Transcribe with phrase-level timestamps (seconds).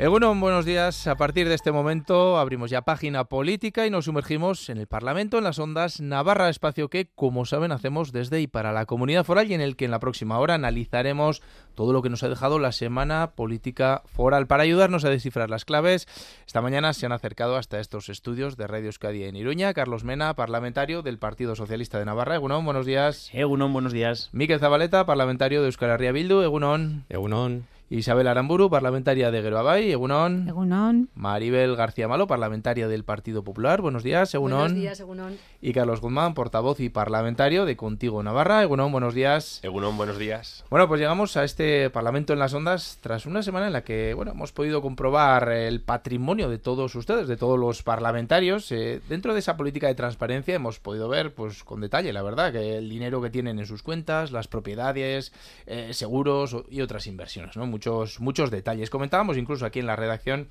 [0.00, 1.08] Egunon, buenos días.
[1.08, 5.38] A partir de este momento abrimos ya página política y nos sumergimos en el Parlamento,
[5.38, 9.50] en las ondas Navarra, espacio que, como saben, hacemos desde y para la comunidad foral
[9.50, 11.42] y en el que en la próxima hora analizaremos
[11.74, 14.46] todo lo que nos ha dejado la semana política foral.
[14.46, 16.06] Para ayudarnos a descifrar las claves,
[16.46, 19.74] esta mañana se han acercado hasta estos estudios de Radio Euskadi en Iruña.
[19.74, 22.36] Carlos Mena, parlamentario del Partido Socialista de Navarra.
[22.36, 23.30] Egunon, buenos días.
[23.32, 24.28] Egunon, buenos días.
[24.30, 26.42] Miquel Zabaleta, parlamentario de Euskal Herria Bildu.
[26.42, 27.04] Egunon.
[27.08, 27.66] Egunon.
[27.90, 30.46] Isabel Aramburu, parlamentaria de Geroabay, Egunon.
[30.46, 31.08] Egunon.
[31.14, 34.58] Maribel García Malo, parlamentaria del Partido Popular, buenos días, Egunon.
[34.58, 35.38] Buenos días, Egunon.
[35.62, 39.60] Y Carlos Guzmán, portavoz y parlamentario de Contigo Navarra, Egunon, buenos días.
[39.62, 40.64] Egunon, buenos días.
[40.68, 44.12] Bueno, pues llegamos a este Parlamento en las Ondas tras una semana en la que,
[44.12, 48.70] bueno, hemos podido comprobar el patrimonio de todos ustedes, de todos los parlamentarios.
[48.70, 52.52] Eh, dentro de esa política de transparencia hemos podido ver, pues con detalle, la verdad,
[52.52, 55.32] que el dinero que tienen en sus cuentas, las propiedades,
[55.66, 57.77] eh, seguros y otras inversiones, ¿no?
[57.78, 58.90] Muchos, muchos detalles.
[58.90, 60.48] Comentábamos incluso aquí en la redacción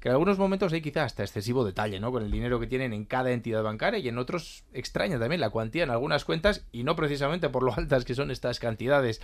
[0.00, 2.10] que en algunos momentos hay quizás hasta excesivo detalle, ¿no?
[2.10, 5.50] Con el dinero que tienen en cada entidad bancaria y en otros extraña también la
[5.50, 9.20] cuantía en algunas cuentas y no precisamente por lo altas que son estas cantidades.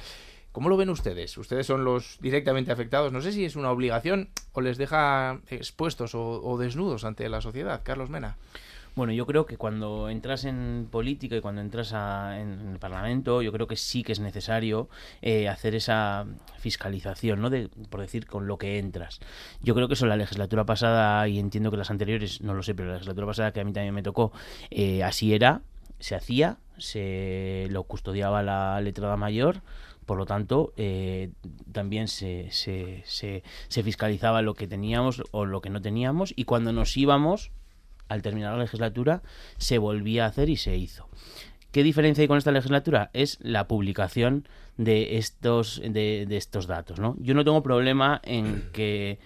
[0.53, 1.37] ¿Cómo lo ven ustedes?
[1.39, 3.11] Ustedes son los directamente afectados.
[3.11, 7.41] No sé si es una obligación o les deja expuestos o, o desnudos ante la
[7.41, 7.81] sociedad.
[7.83, 8.37] Carlos Mena.
[8.97, 13.53] Bueno, yo creo que cuando entras en política y cuando entras en, el Parlamento, yo
[13.53, 14.89] creo que sí que es necesario
[15.21, 16.25] eh, hacer esa
[16.57, 17.51] fiscalización, ¿no?
[17.51, 19.21] De, por decir, con lo que entras.
[19.61, 22.75] Yo creo que eso la legislatura pasada, y entiendo que las anteriores, no lo sé,
[22.75, 24.33] pero la legislatura pasada que a mí también me tocó,
[24.71, 25.61] eh, así era,
[25.99, 29.61] se hacía, se lo custodiaba la letrada mayor,
[30.07, 31.33] por lo tanto, eh,
[31.71, 36.45] también se, se, se, se, fiscalizaba lo que teníamos o lo que no teníamos y
[36.45, 37.51] cuando nos íbamos,
[38.09, 39.23] al terminar la legislatura,
[39.59, 41.09] se volvía a hacer y se hizo.
[41.73, 43.11] ¿Qué diferencia hay con esta legislatura?
[43.13, 44.49] Es la publicación
[44.79, 46.99] de estos, de, estos datos.
[46.99, 47.17] ¿no?
[47.19, 49.19] Yo no tengo problema en que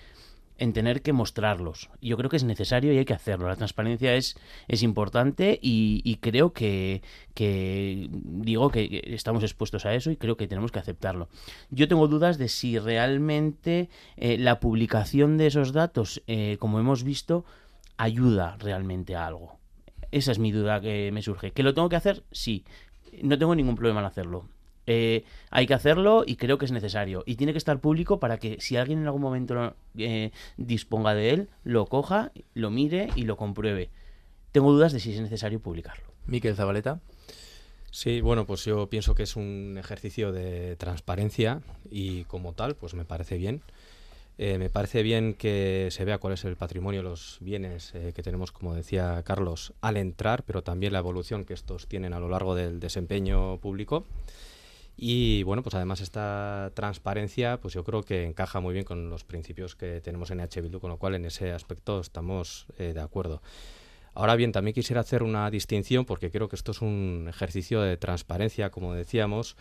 [0.60, 1.88] en tener que mostrarlos.
[2.02, 3.48] Yo creo que es necesario y hay que hacerlo.
[3.48, 4.36] La transparencia es,
[4.68, 7.02] es importante y, creo que,
[7.34, 11.28] que, digo que estamos expuestos a eso y creo que tenemos que aceptarlo.
[11.70, 13.88] Yo tengo dudas de si realmente
[14.18, 17.46] eh, la publicación de esos datos, eh, como hemos visto,
[18.00, 19.58] ayuda realmente a algo.
[20.10, 21.52] Esa es mi duda que me surge.
[21.52, 22.24] ¿Que lo tengo que hacer?
[22.32, 22.64] Sí.
[23.22, 24.48] No tengo ningún problema en hacerlo.
[24.86, 27.22] Eh, hay que hacerlo y creo que es necesario.
[27.26, 31.30] Y tiene que estar público para que si alguien en algún momento eh, disponga de
[31.30, 33.90] él, lo coja, lo mire y lo compruebe.
[34.50, 36.10] Tengo dudas de si es necesario publicarlo.
[36.26, 37.00] Miquel Zabaleta.
[37.90, 42.94] Sí, bueno, pues yo pienso que es un ejercicio de transparencia y como tal, pues
[42.94, 43.62] me parece bien.
[44.42, 48.22] Eh, me parece bien que se vea cuál es el patrimonio, los bienes eh, que
[48.22, 52.30] tenemos, como decía Carlos, al entrar, pero también la evolución que estos tienen a lo
[52.30, 54.06] largo del desempeño público.
[54.96, 59.24] Y bueno, pues además esta transparencia, pues yo creo que encaja muy bien con los
[59.24, 60.62] principios que tenemos en H.
[60.80, 63.42] con lo cual en ese aspecto estamos eh, de acuerdo.
[64.14, 67.98] Ahora bien, también quisiera hacer una distinción porque creo que esto es un ejercicio de
[67.98, 69.58] transparencia, como decíamos,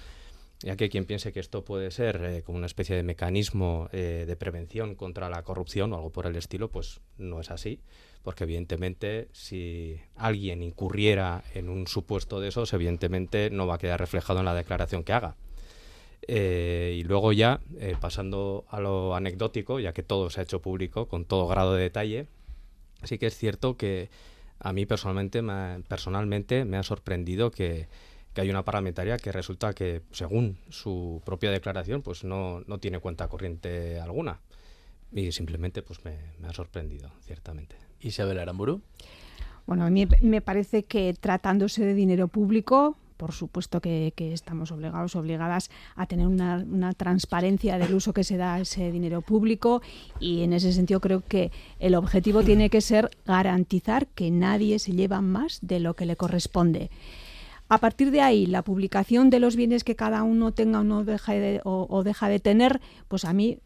[0.62, 4.26] ya que quien piense que esto puede ser eh, como una especie de mecanismo eh,
[4.28, 7.80] de prevención contra la corrupción o algo por el estilo, pues no es así,
[8.24, 14.00] porque evidentemente si alguien incurriera en un supuesto de esos, evidentemente no va a quedar
[14.00, 15.36] reflejado en la declaración que haga.
[16.28, 17.62] Eh, y luego ya,
[18.02, 21.84] pasando a lo anecdótico, ya que todo se ha hecho público con todo grado de
[21.84, 22.28] detalle,
[23.04, 24.10] sí que es cierto que
[24.60, 25.42] a mí personalmente
[25.88, 27.88] personalmente me ha sorprendido que
[28.34, 33.00] que hay una parlamentaria que resulta que, según su propia declaración, pues no, no tiene
[33.00, 34.40] cuenta corriente alguna.
[35.12, 36.18] Y simplemente pues me,
[36.48, 37.76] ha sorprendido, ciertamente.
[38.00, 38.82] Isabel Aramburu.
[39.66, 45.16] Bueno, a mí me parece que tratándose de dinero público, por supuesto que, estamos obligados,
[45.16, 49.82] obligadas a tener una, una, transparencia del uso que se da a ese dinero público
[50.20, 54.94] y en ese sentido creo que el objetivo tiene que ser garantizar que nadie se
[54.94, 56.90] lleva más de lo que le corresponde.
[57.70, 61.04] A partir de ahí, la publicación de los bienes que cada uno tenga o, no
[61.04, 63.60] deja de, o deja de tener, pues a mí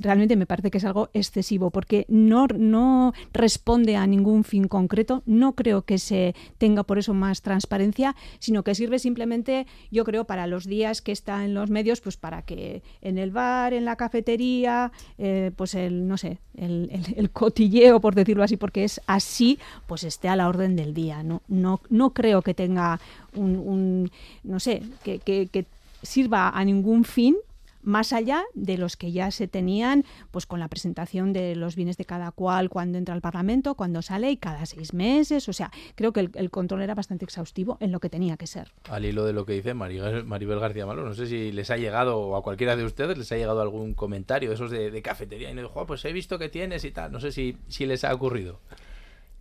[0.00, 5.22] realmente me parece que es algo excesivo porque no, no responde a ningún fin concreto,
[5.26, 10.24] no creo que se tenga por eso más transparencia, sino que sirve simplemente, yo creo,
[10.24, 13.84] para los días que está en los medios, pues para que en el bar, en
[13.84, 19.00] la cafetería, eh, pues el, no sé, el, el, cotilleo, por decirlo así, porque es
[19.06, 21.22] así, pues esté a la orden del día.
[21.22, 23.00] No, no, no creo que tenga
[23.34, 24.10] un, un
[24.42, 25.66] no sé, que, que, que
[26.02, 27.36] sirva a ningún fin
[27.82, 31.96] más allá de los que ya se tenían, pues con la presentación de los bienes
[31.96, 35.48] de cada cual cuando entra al Parlamento, cuando sale y cada seis meses.
[35.48, 38.72] O sea, creo que el, control era bastante exhaustivo en lo que tenía que ser.
[38.88, 42.18] Al hilo de lo que dice Maribel, García Malo, no sé si les ha llegado
[42.18, 45.62] o a cualquiera de ustedes les ha llegado algún comentario esos de, cafetería y no
[45.62, 47.10] dijo, pues he visto que tienes y tal.
[47.10, 48.60] No sé si, si les ha ocurrido.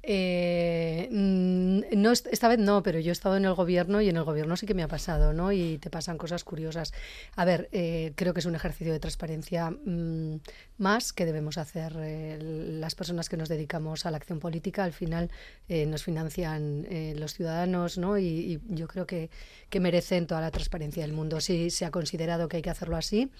[0.04, 4.18] Eh, mm, no, esta vez no, pero yo he estado en el gobierno y en
[4.18, 5.52] el gobierno sí que me ha pasado, ¿no?
[5.52, 6.94] Y te pasan cosas curiosas.
[7.36, 10.36] A ver, eh, creo que es un ejercicio de transparencia mm,
[10.82, 14.84] más que debemos hacer eh, las personas que nos dedicamos a la acción política.
[14.84, 15.32] Al final
[15.70, 16.86] nos financian
[17.16, 18.18] los ciudadanos, ¿no?
[18.18, 19.30] Y, y yo creo que,
[19.70, 21.40] que, merecen toda la transparencia del mundo.
[21.40, 23.32] Si se ha considerado que hay que hacerlo así,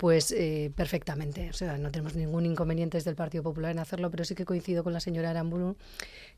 [0.00, 1.50] pues eh, perfectamente.
[1.50, 4.46] O sea, no tenemos ningún inconveniente desde el Partido Popular en hacerlo, pero sí que
[4.46, 5.76] coincido con la señora Aramburu,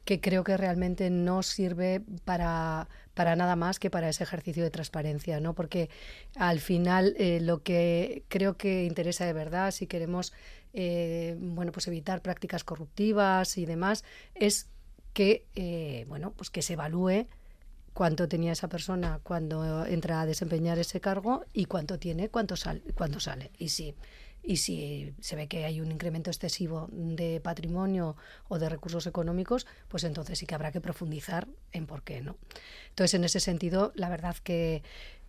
[0.05, 4.71] que creo que realmente no sirve para, para nada más que para ese ejercicio de
[4.71, 5.55] transparencia, ¿no?
[5.55, 5.91] Porque
[6.37, 10.33] al final eh, lo que creo que interesa de verdad, si queremos
[10.73, 14.05] eh, bueno, pues evitar prácticas corruptivas y demás,
[14.35, 14.69] es
[15.13, 17.27] que bueno, pues que se evalúe
[17.93, 22.83] cuánto tenía esa persona cuando entra a desempeñar ese cargo y cuánto tiene cuánto sale,
[22.95, 23.51] cuando sale.
[23.59, 23.95] Y si,
[24.43, 28.17] y si se ve que hay un incremento excesivo de patrimonio
[28.49, 32.37] o de recursos económicos, pues entonces sí que habrá que profundizar en por qué no.
[32.91, 34.83] Entonces, en ese sentido, la verdad que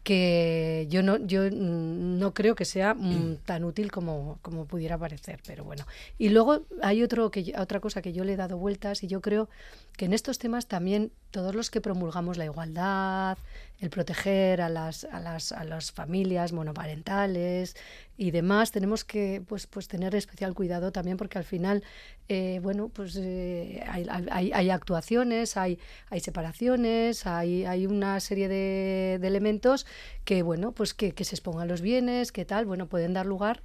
[0.03, 5.39] que yo no yo no creo que sea mm, tan útil como, como pudiera parecer
[5.47, 5.87] pero bueno
[6.17, 9.21] y luego hay otro que otra cosa que yo le he dado vueltas y yo
[9.21, 9.49] creo
[9.95, 13.37] que en estos temas también todos los que promulgamos la igualdad,
[13.79, 17.75] el proteger a las, a las, a las familias monoparentales
[18.17, 21.83] y demás, tenemos que pues, pues tener especial cuidado también porque al final,
[22.29, 24.07] eh, bueno, pues eh, hay,
[24.53, 25.79] hay, actuaciones, hay,
[26.09, 29.85] hay separaciones, hay, hay una serie de, de elementos
[30.23, 33.61] que, bueno, pues que, que se expongan los bienes, que tal, bueno, pueden dar lugar,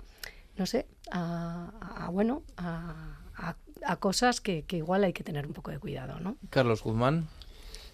[0.57, 1.71] no sé, a,
[2.07, 3.19] a bueno, a
[3.85, 6.37] a cosas que, que, igual hay que tener un poco de cuidado, ¿no?
[6.51, 7.29] Carlos Guzmán.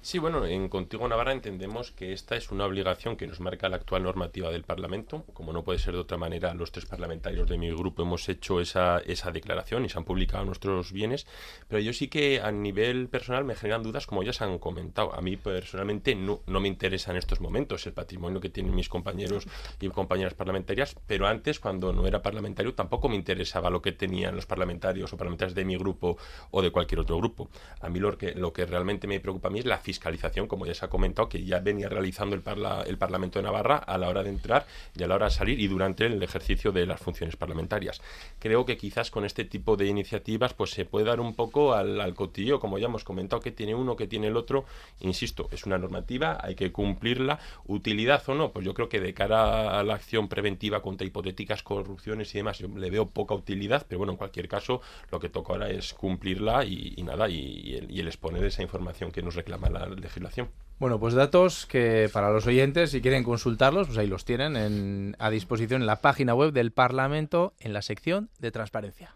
[0.05, 3.77] Sí, bueno, en Contigo Navarra entendemos que esta es una obligación que nos marca la
[3.77, 5.25] actual normativa del Parlamento.
[5.33, 8.61] Como no puede ser de otra manera, los tres parlamentarios de mi grupo hemos hecho
[8.61, 11.27] esa, esa declaración y se han publicado nuestros bienes.
[11.69, 15.15] Pero yo sí que a nivel personal me generan dudas, como ya se han comentado.
[15.15, 18.91] A mí personalmente no, no me interesa en estos momentos el patrimonio que tienen mis
[18.91, 19.47] compañeros
[19.81, 24.37] y compañeras parlamentarias, pero antes, cuando no era parlamentario, tampoco me interesaba lo que tenían
[24.37, 26.19] los parlamentarios o parlamentarias de mi grupo
[26.51, 27.49] o de cualquier otro grupo.
[27.81, 30.67] A mí lo que, lo que realmente me preocupa a mí es la fiscalización, como
[30.67, 32.43] ya se ha comentado, que ya venía realizando el,
[32.87, 34.67] el Parlamento de Navarra a la hora de entrar
[34.99, 38.03] y a la hora de salir y durante el ejercicio de las funciones parlamentarias.
[38.41, 42.01] Creo que quizás con este tipo de iniciativas pues se puede dar un poco al,
[42.01, 44.65] al cotillo, como ya hemos comentado, que tiene uno, que tiene el otro.
[45.01, 47.39] Insisto, es una normativa, hay que cumplirla.
[47.67, 51.63] Utilidad o no, pues yo creo que de cara a la acción preventiva contra hipotéticas
[51.63, 54.81] corrupciones y demás, yo le veo poca utilidad, pero bueno, en cualquier caso,
[55.11, 59.13] lo que toca ahora es cumplirla y, nada, y, el, y el exponer esa información
[59.13, 60.51] que nos reclama la legislación.
[60.79, 65.31] Bueno, pues datos que para los oyentes, si quieren consultarlos, pues ahí los tienen a
[65.31, 69.15] disposición en la página web del Parlamento en la sección de transparencia.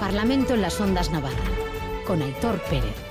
[0.00, 1.36] Parlamento en las Ondas Navarra,
[2.06, 3.07] con Aitor Pérez.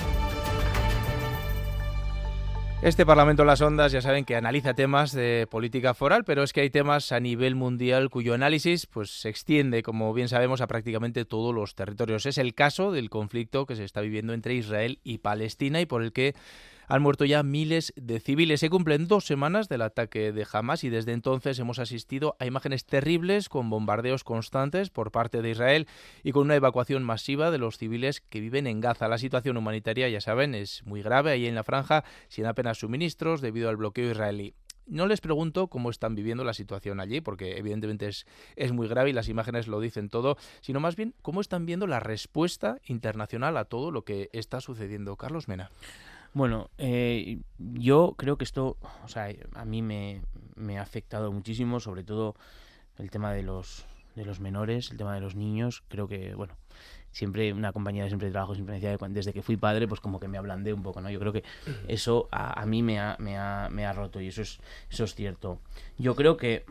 [2.84, 6.54] Este Parlamento de las Ondas ya saben que analiza temas de política foral, pero es
[6.54, 10.68] que hay temas a nivel mundial cuyo análisis pues se extiende, como bien sabemos, a
[10.68, 12.28] prácticamente todos los territorios.
[12.28, 16.04] Es el caso del conflicto que se está viviendo entre Israel y Palestina y por
[16.04, 16.36] el que
[16.88, 18.62] han muerto ya miles de civiles.
[18.62, 22.86] Se cumplen dos semanas del ataque de Hamas y desde entonces hemos asistido a imágenes
[22.86, 25.88] terribles con bombardeos constantes por parte de Israel
[26.24, 29.10] y con una evacuación masiva de los civiles que viven en Gaza.
[29.10, 33.42] La situación humanitaria, ya saben, es muy grave ahí en la franja, sin apenas suministros
[33.42, 34.54] debido al bloqueo israelí.
[34.86, 38.26] No les pregunto cómo están viviendo la situación allí, porque evidentemente es,
[38.56, 41.88] es, muy grave y las imágenes lo dicen todo, sino más bien cómo están viendo
[41.88, 45.18] la respuesta internacional a todo lo que está sucediendo.
[45.18, 45.72] Carlos Mena.
[46.38, 50.22] Bueno, eh, yo creo que esto, o sea, a mí me,
[50.78, 52.36] ha afectado muchísimo, sobre todo
[53.00, 55.84] el tema de los, de los menores, el tema de los niños.
[55.88, 56.56] Creo que, bueno,
[57.12, 60.20] siempre una compañía de siempre de trabajo siempre decía desde que fui padre pues como
[60.20, 61.44] que me ablandé un poco no yo creo que
[61.88, 64.60] eso a, mí me ha, me, ha, me ha roto y eso es
[64.92, 65.60] eso es cierto.
[65.98, 66.66] Yo creo que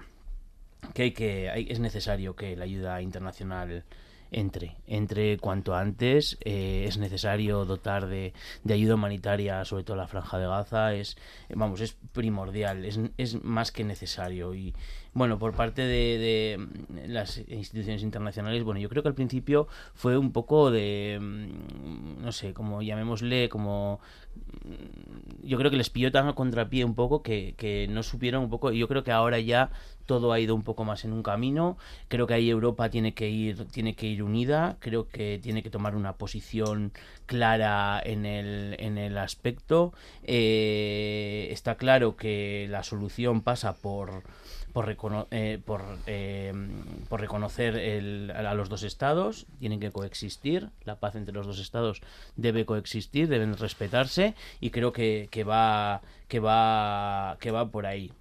[0.94, 3.82] que hay que hay, es necesario que la ayuda internacional
[4.30, 6.38] entre, entre cuanto antes.
[6.44, 8.32] Eh, es necesario dotar de,
[8.64, 10.94] de, ayuda humanitaria, sobre todo la franja de Gaza.
[10.94, 11.16] Es,
[11.54, 14.54] vamos, es primordial, es, es más que necesario.
[14.54, 14.74] Y
[15.16, 20.18] Bueno, por parte de, de, las instituciones internacionales, bueno, yo creo que al principio fue
[20.18, 23.98] un poco de, mm, no sé, como llamémosle, como
[24.34, 28.42] mm, yo creo que les pilló tan a contrapié un poco que, que no supieron
[28.42, 29.70] un poco, y yo creo que ahora ya
[30.06, 31.76] todo ha ido un poco más en un camino.
[32.08, 34.76] Creo que ahí Europa tiene que ir, tiene que ir unida.
[34.80, 36.92] Creo que tiene que tomar una posición
[37.26, 39.92] clara en el, en el aspecto.
[40.22, 44.22] Eh, está claro que la solución pasa por
[44.76, 46.52] por, eh, por, eh,
[47.08, 51.60] por, reconocer el, a los dos estados, tienen que coexistir, la paz entre los dos
[51.60, 52.02] estados
[52.36, 58.12] debe coexistir, deben respetarse y creo que, que va que va que va por ahí.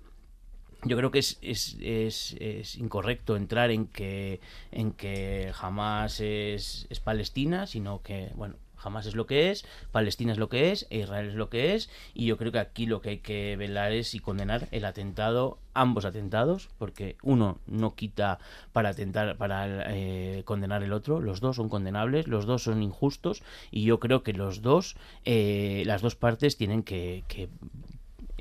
[0.86, 4.40] Yo creo que es, es, es, es, incorrecto entrar en que
[4.72, 8.56] en que jamás es Palestina, sino que bueno
[8.86, 11.74] jamás es lo que es, Palestina es lo que es, e Israel es lo que
[11.74, 14.86] es, y yo creo que aquí lo que hay que velar es y condenar el
[14.86, 18.38] atentado, ambos atentados, porque uno no quita
[18.74, 23.42] para atentar, para eh, condenar el otro, los dos son condenables, los dos son injustos,
[23.72, 27.50] y yo creo que los dos, eh, las dos partes tienen que, que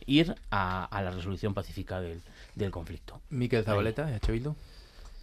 [0.05, 2.21] ir a, a la resolución pacífica del,
[2.55, 3.23] del conflicto.
[3.31, 4.31] Miquel Zabaleta, ¿H.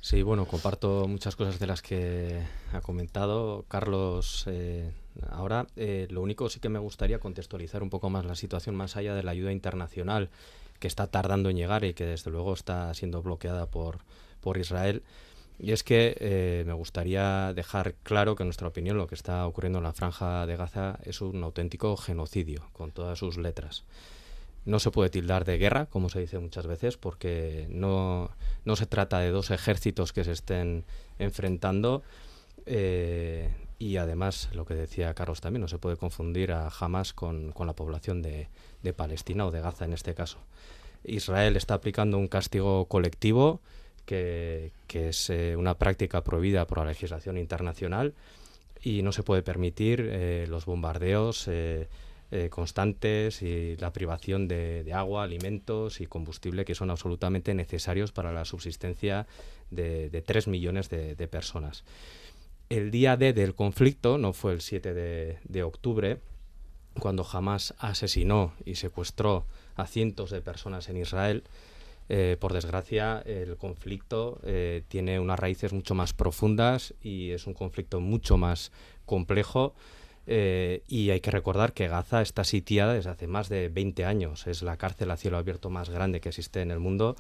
[0.04, 2.42] Sí, bueno, comparto muchas cosas de las que
[2.74, 4.92] ha comentado Carlos eh,
[5.30, 5.68] ahora.
[5.76, 9.14] Eh, lo único sí que me gustaría contextualizar un poco más la situación más allá
[9.14, 10.32] de la ayuda internacional
[10.80, 14.00] que está tardando en llegar y que desde luego está siendo bloqueada por,
[14.42, 15.04] por Israel.
[15.60, 19.46] Y es que eh, me gustaría dejar claro que en nuestra opinión lo que está
[19.46, 23.84] ocurriendo en la franja de Gaza es un auténtico genocidio, con todas sus letras
[24.66, 28.30] no se puede tildar de guerra, como se dice muchas veces, porque no,
[28.66, 30.86] no se trata de dos ejércitos que se estén
[31.18, 32.04] enfrentando.
[32.66, 33.50] Eh,
[33.80, 37.66] y además, lo que decía Carlos también, no se puede confundir a Hamas con, con
[37.66, 38.50] la población de,
[38.84, 40.38] de, Palestina o de Gaza en este caso.
[41.04, 43.60] Israel está aplicando un castigo colectivo
[44.06, 48.14] que, que es eh, una práctica prohibida por la legislación internacional
[48.84, 51.48] y no se puede permitir eh, los bombardeos
[52.34, 58.32] eh, constantes y la privación de, agua, alimentos y combustible que son absolutamente necesarios para
[58.32, 59.28] la subsistencia
[59.70, 61.84] de, de 3 millones de, personas.
[62.70, 66.20] El día D del conflicto, no fue el 7 de, octubre,
[67.02, 69.46] cuando Hamas asesinó y secuestró
[69.76, 71.44] a cientos de personas en Israel,
[72.08, 77.54] eh, por desgracia, el conflicto eh, tiene unas raíces mucho más profundas y es un
[77.54, 78.72] conflicto mucho más
[79.06, 79.76] complejo
[80.28, 84.48] eh, y hay que recordar que Gaza está sitiada desde hace más de 20 años.
[84.48, 87.16] Es la cárcel a cielo abierto más grande que existe en el mundo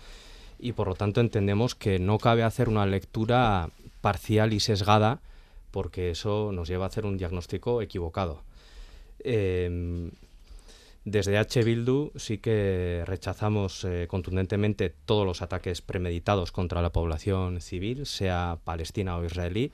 [0.59, 3.69] y por lo tanto entendemos que no cabe hacer una lectura
[4.01, 5.19] parcial y sesgada
[5.71, 8.43] porque eso nos lleva a hacer un diagnóstico equivocado.
[9.23, 10.11] Em,
[11.03, 11.63] desde H.
[11.63, 18.59] Bildu sí que rechazamos eh, contundentemente todos los ataques premeditados contra la población civil, sea
[18.63, 19.71] palestina o israelí,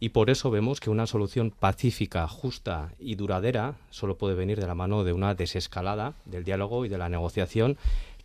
[0.00, 4.66] y por eso vemos que una solución pacífica, justa y duradera solo puede venir de
[4.66, 7.76] la mano de una desescalada del diálogo y de la negociación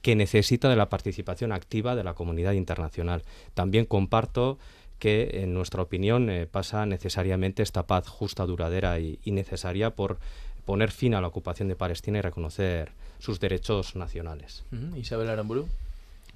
[0.01, 3.23] que necesita de la participación activa de la comunidad internacional.
[3.53, 4.57] También comparto
[4.97, 10.19] que, en nuestra opinión, eh, pasa necesariamente esta paz justa, duradera y, necesaria por
[10.65, 14.63] poner fin a la ocupación de Palestina y reconocer sus derechos nacionales.
[14.95, 15.67] Isabel Aramburu.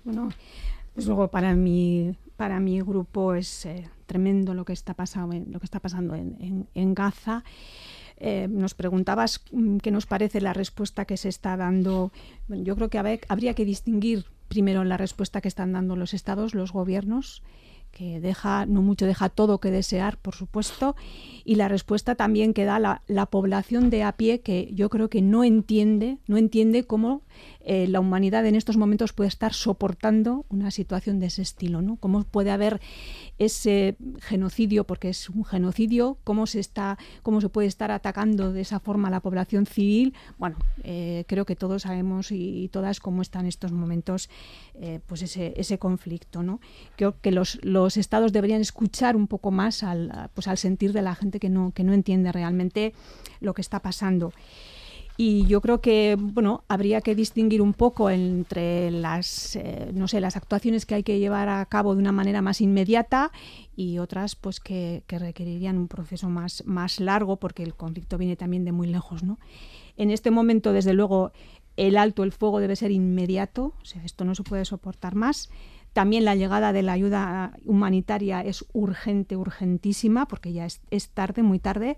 [0.03, 0.29] Bueno,
[0.95, 5.59] desde luego para mi, para mi grupo es eh, tremendo lo que está, pasando, lo
[5.59, 7.43] que está pasando en, en, Gaza.
[8.17, 12.11] Eh, nos preguntabas mm, qué nos parece la respuesta que se está dando.
[12.47, 16.71] yo creo que habría que distinguir primero la respuesta que están dando los estados, los
[16.71, 17.41] gobiernos,
[17.93, 20.95] que deja, no mucho, deja todo que desear, por supuesto,
[21.45, 25.09] y la respuesta también que da la, la población de a pie, que yo creo
[25.09, 27.21] que no entiende, no entiende cómo
[27.63, 31.95] eh, la humanidad en estos momentos puede estar soportando una situación de ese estilo, ¿no?
[31.95, 32.81] Cómo puede haber
[33.37, 38.61] ese genocidio, porque es un genocidio, cómo se está, cómo se puede estar atacando de
[38.61, 40.13] esa forma a la población civil.
[40.37, 44.29] Bueno, eh, creo que todos sabemos y, todas cómo están en estos momentos
[44.75, 46.59] eh, pues ese, ese conflicto, ¿no?
[46.95, 51.01] Creo que los, los estados deberían escuchar un poco más al, pues al sentir de
[51.01, 52.93] la gente que no, que no entiende realmente
[53.39, 54.33] lo que está pasando.
[55.25, 60.19] Y yo creo que bueno, habría que distinguir un poco entre las, eh, no sé,
[60.19, 63.31] las actuaciones que hay que llevar a cabo de una manera más inmediata
[63.73, 68.65] y otras pues que, requerirían un proceso más, más largo porque el conflicto viene también
[68.65, 69.23] de muy lejos.
[69.23, 69.39] ¿no?
[69.95, 71.31] En este momento, desde luego,
[71.77, 75.49] el alto el fuego debe ser inmediato, o sea, esto no se puede soportar más.
[75.93, 81.43] También la llegada de la ayuda humanitaria es urgente, urgentísima, porque ya es, es tarde,
[81.43, 81.97] muy tarde.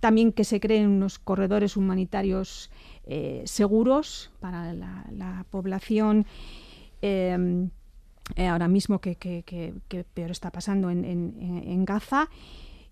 [0.00, 2.70] También que se creen unos corredores humanitarios
[3.04, 6.26] eh, seguros para la, población.
[7.02, 7.70] Em,
[8.36, 9.16] eh, ahora mismo que,
[10.14, 12.28] peor está pasando en, Gaza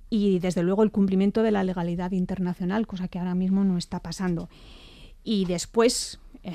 [0.09, 4.01] y desde luego el cumplimiento de la legalidad internacional, cosa que ahora mismo no está
[4.01, 4.49] pasando.
[5.23, 6.53] Y después, eh,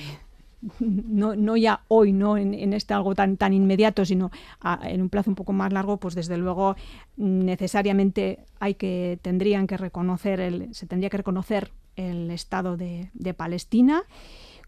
[0.79, 4.31] no, no, ya hoy, no en, este algo tan, tan inmediato, sino
[4.83, 6.75] en un plazo un poco más largo, pues desde luego
[7.17, 13.33] necesariamente hay que, tendrían que reconocer, el, se tendría que reconocer el Estado de, de
[13.33, 14.03] Palestina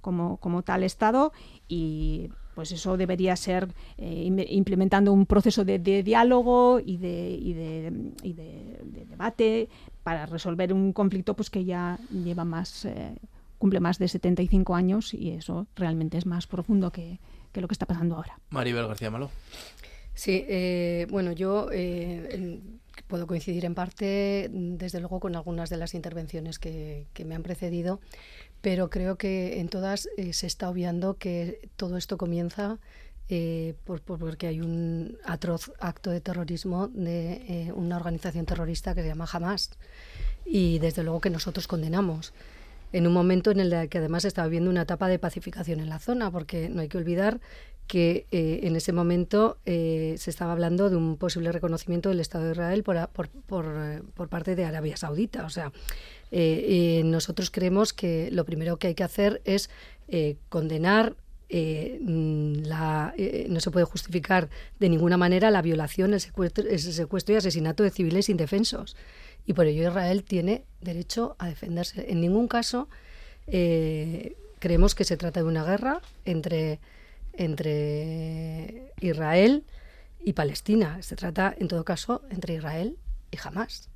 [0.02, 1.32] como, como tal Estado
[1.68, 9.06] y pues eso debería ser eh, implementando un proceso de, diálogo y, de, y, de,
[9.10, 9.70] debate
[10.04, 13.16] para resolver un conflicto pues que ya lleva más eh,
[13.64, 17.22] cumple más de 75 años y eso realmente es más profundo que,
[17.54, 18.38] lo que está pasando ahora.
[18.50, 19.32] Maribel García Malo.
[20.14, 21.70] Sí, eh, bueno, yo
[23.08, 27.44] puedo coincidir en parte, desde luego, con algunas de las intervenciones que, que me han
[27.44, 28.02] precedido
[28.64, 32.80] pero creo que en todas eh, se está obviando que todo esto comienza
[33.28, 39.02] eh, por, porque hay un atroz acto de terrorismo de eh, una organización terrorista que
[39.02, 39.72] se llama Hamas
[40.46, 42.34] y desde luego que nosotros condenamos
[42.94, 46.00] en un momento en el que además está viviendo una etapa de pacificación en la
[46.00, 47.42] zona, porque no hay que olvidar
[47.88, 52.82] que en ese momento se estaba hablando de un posible reconocimiento del Estado de Israel
[52.82, 53.66] por, por, por,
[54.14, 55.46] por parte de Arabia Saudita.
[55.46, 55.74] O sea,
[56.36, 59.70] eh, nosotros creemos que lo primero que hay que hacer es
[60.08, 61.16] eh, condenar
[61.50, 63.14] eh, mm, la,
[63.50, 67.92] no se puede justificar de ninguna manera la violación, el secuestro, secuestro y asesinato de
[67.92, 68.96] civiles indefensos.
[69.46, 72.10] Y por ello Israel tiene derecho a defenderse.
[72.10, 72.88] En ningún caso
[74.64, 76.80] creemos que se trata de una guerra entre,
[77.34, 79.66] entre Israel
[80.24, 81.02] y Palestina.
[81.02, 82.98] Se trata, en todo caso, entre Israel
[83.30, 83.90] y Hamas.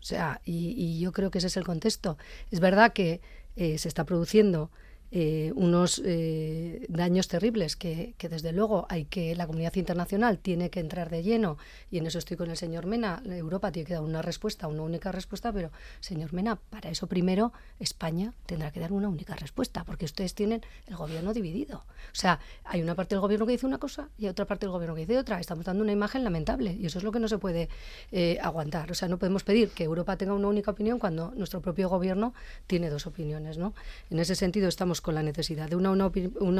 [0.00, 2.18] O sea, y, yo creo que ese es el contexto.
[2.50, 3.20] Es verdad que
[3.54, 4.72] eh, se está produciendo
[5.14, 10.80] eh, unos eh, daños terribles que, desde luego hay que la comunidad internacional tiene que
[10.80, 11.58] entrar de lleno
[11.90, 13.22] y en eso estoy con el señor Mena.
[13.26, 17.52] Europa tiene que dar una respuesta una única respuesta pero señor Mena para eso primero
[17.78, 21.84] España tendrá que dar una única respuesta porque ustedes tienen el gobierno dividido.
[22.10, 24.72] O sea hay una parte del gobierno que dice una cosa y otra parte del
[24.72, 25.40] gobierno que dice otra.
[25.40, 27.68] Estamos dando una imagen lamentable y eso es lo que no se puede
[28.12, 28.90] eh, aguantar.
[28.90, 32.32] O sea no podemos pedir que Europa tenga una única opinión cuando nuestro propio gobierno
[32.66, 33.74] tiene dos opiniones no
[34.08, 35.90] en ese sentido estamos con la necesidad de una,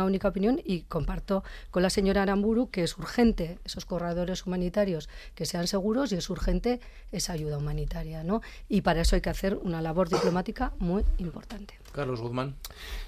[0.05, 5.47] única opinión y comparto con la señora Aramburu que es urgente esos corredores humanitarios que
[5.47, 6.81] sean seguros y es urgente
[7.13, 8.25] esa ayuda humanitaria.
[8.25, 8.43] ¿no?
[8.69, 11.82] Y para eso hay que hacer una labor diplomática muy importante.
[11.93, 12.57] Carlos Guzmán.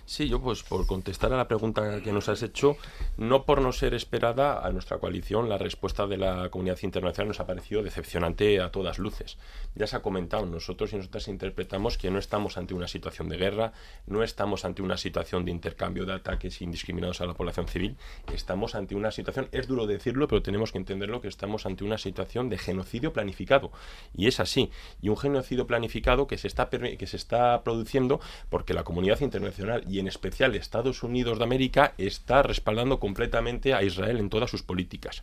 [0.07, 2.77] Sí, yo pues por contestar a la pregunta que nos has hecho,
[3.17, 7.41] no por no ser esperada a nuestra coalición, la respuesta de la comunidad internacional nos
[7.41, 9.39] ha parecido decepcionante a todas luces.
[9.75, 13.39] Ya se ha comentado, nosotros y nosotras interpretamos que no estamos ante una situación de
[13.39, 13.73] guerra,
[14.07, 17.97] no estamos ante una situación de intercambio de ataques indiscriminados a la población civil,
[18.35, 21.97] estamos ante una situación, es duro decirlo, pero tenemos que entenderlo, que estamos ante una
[21.97, 23.73] situación de genocidio planificado.
[24.15, 24.71] Y es así,
[25.01, 28.21] y un genocidio planificado que se está, que se está produciendo
[28.51, 33.83] porque la comunidad internacional y en especial Estados Unidos de América está respaldando completamente a
[33.83, 35.23] Israel en todas sus políticas.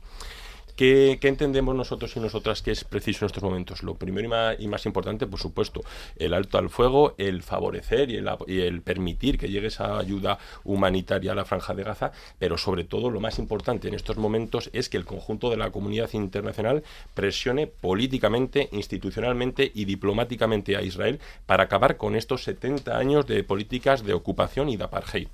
[0.82, 3.84] ¿Qué, entendemos nosotros y nosotras que es preciso en estos momentos?
[3.84, 5.84] Lo primero y más, importante, por supuesto,
[6.16, 11.36] el alto al fuego, el favorecer y el, permitir que llegue esa ayuda humanitaria a
[11.36, 14.98] la franja de Gaza, pero sobre todo lo más importante en estos momentos es que
[14.98, 16.82] el conjunto de la comunidad internacional
[17.14, 24.04] presione políticamente, institucionalmente y diplomáticamente a Israel para acabar con estos 70 años de políticas
[24.04, 25.28] de ocupación y de apartheid.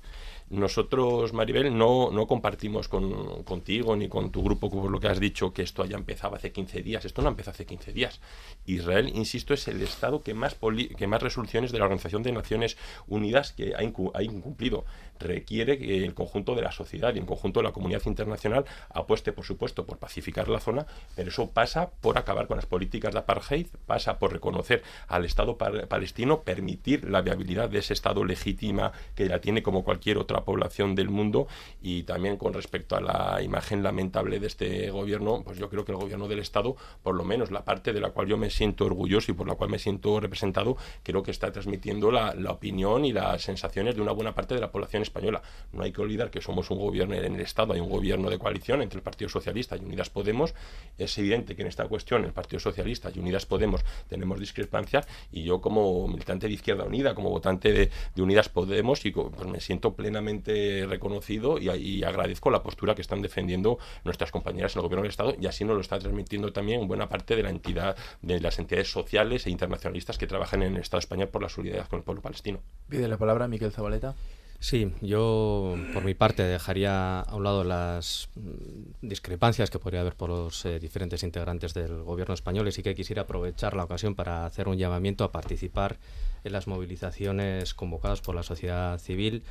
[0.50, 5.20] Nosotros, Maribel, no, no compartimos con, contigo ni con tu grupo por lo que has
[5.20, 7.04] dicho que esto haya empezado hace 15 días.
[7.04, 8.20] Esto no empezó hace 15 días.
[8.64, 10.56] Israel, insisto, es el Estado que más,
[10.96, 14.84] que más resoluciones de la Organización de Naciones Unidas que ha, ha incumplido
[15.18, 19.32] requiere que el conjunto de la sociedad y el conjunto de la comunidad internacional apueste,
[19.32, 23.20] por supuesto, por pacificar la zona, pero eso pasa por acabar con las políticas de
[23.20, 29.28] apartheid, pasa por reconocer al Estado palestino, permitir la viabilidad de ese Estado legítima que
[29.28, 31.48] ya tiene como cualquier otra población del mundo
[31.82, 35.92] y también con respecto a la imagen lamentable de este gobierno, pues yo creo que
[35.92, 38.84] el gobierno del Estado, por lo menos la parte de la cual yo me siento
[38.84, 43.04] orgulloso y por la cual me siento representado, creo que está transmitiendo la, la opinión
[43.04, 45.42] y las sensaciones de una buena parte de la población española.
[45.72, 48.38] No hay que olvidar que somos un gobierno en el Estado, hay un gobierno de
[48.38, 50.54] coalición entre el Partido Socialista y Unidas Podemos.
[50.96, 55.42] Es evidente que en esta cuestión el Partido Socialista y Unidas Podemos tenemos discrepancias y
[55.44, 57.90] yo como militante de Izquierda Unida, como votante de,
[58.22, 63.78] Unidas Podemos, y pues me siento plenamente reconocido y, agradezco la postura que están defendiendo
[64.04, 67.08] nuestras compañeras en el gobierno del Estado y así nos lo está transmitiendo también buena
[67.08, 71.00] parte de la entidad, de las entidades sociales e internacionalistas que trabajan en el Estado
[71.00, 72.60] español por la solidaridad con el pueblo palestino.
[72.88, 74.14] Pide la palabra Miquel Zabaleta.
[74.60, 80.16] Sí, yo por mi parte dejaría a un lado las mm, discrepancias que podría haber
[80.16, 84.16] por los eh, diferentes integrantes del gobierno español y sí que quisiera aprovechar la ocasión
[84.16, 85.98] para hacer un llamamiento a participar
[86.42, 89.44] en las movilizaciones convocadas por la sociedad civil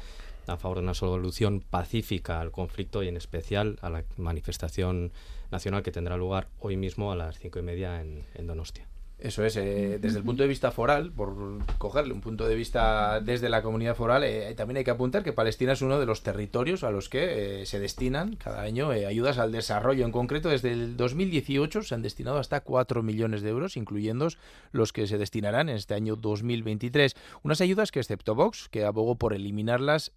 [0.46, 5.14] a favor de una solución pacífica al conflicto y en especial a la manifestación
[5.52, 8.88] nacional que tendrá lugar hoy mismo a las cinco y media en Donostia.
[9.20, 11.34] Eso es, eh, desde el punto de vista foral, por
[11.80, 15.34] cogerle un punto de vista desde la comunidad foral, eh, también hay que apuntar que
[15.34, 19.40] Palestina es uno de los territorios a los que eh, se destinan cada año ayudas
[19.40, 20.06] al desarrollo.
[20.06, 24.28] En concreto, desde el 2018 se han destinado hasta 4 millones de euros, incluyendo
[24.72, 27.16] los que se destinarán en este año 2023.
[27.42, 30.12] Unas ayudas que, excepto Vox, que abogó por eliminarlas,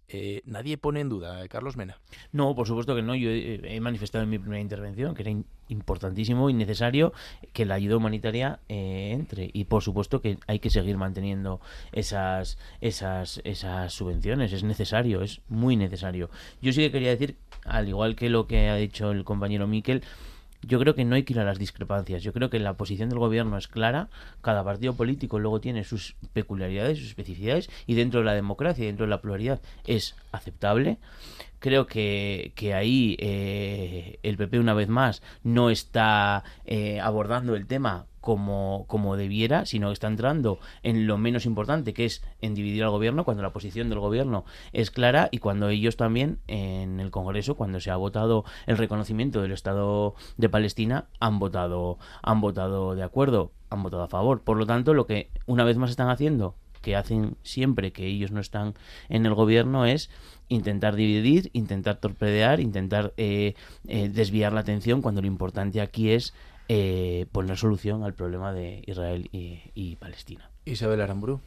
[0.45, 1.47] nadie pone en duda.
[1.47, 1.99] Carlos Mena.
[2.31, 3.15] No, por supuesto que no.
[3.15, 5.31] Yo he, manifestado en mi primera intervención que era
[5.71, 7.13] importantísimo y necesario
[7.53, 11.59] que la ayuda humanitaria eh, entre y por supuesto que hay que seguir manteniendo
[11.91, 16.29] esas esas esas subvenciones es necesario es muy necesario
[16.61, 20.03] yo sí que quería decir al igual que lo que ha dicho el compañero Miquel
[20.63, 22.21] yo creo que no hay que ir a las discrepancias.
[22.21, 24.09] Yo creo que la posición del gobierno es clara.
[24.41, 29.05] Cada partido político luego tiene sus peculiaridades, sus especificidades, y dentro de la democracia dentro
[29.05, 30.99] de la pluralidad es aceptable
[31.61, 37.67] creo que, que ahí eh, el PP una vez más no está eh, abordando el
[37.67, 42.55] tema como, como debiera, sino que está entrando en lo menos importante, que es en
[42.55, 44.43] dividir al gobierno, cuando la posición del gobierno
[44.73, 49.41] es clara y cuando ellos también en el Congreso, cuando se ha votado el reconocimiento
[49.41, 54.41] del Estado de Palestina, han votado, han votado de acuerdo, han votado a favor.
[54.41, 58.31] Por lo tanto, lo que una vez más están haciendo que hacen siempre que ellos
[58.31, 58.73] no están
[59.09, 60.09] en el gobierno es
[60.51, 63.55] intentar dividir, intentar torpedear, intentar eh,
[63.87, 66.33] eh, desviar la atención cuando lo importante aquí es
[66.67, 70.49] eh, poner solución al problema de Israel y, Palestina.
[70.65, 71.39] Isabel Aramburu.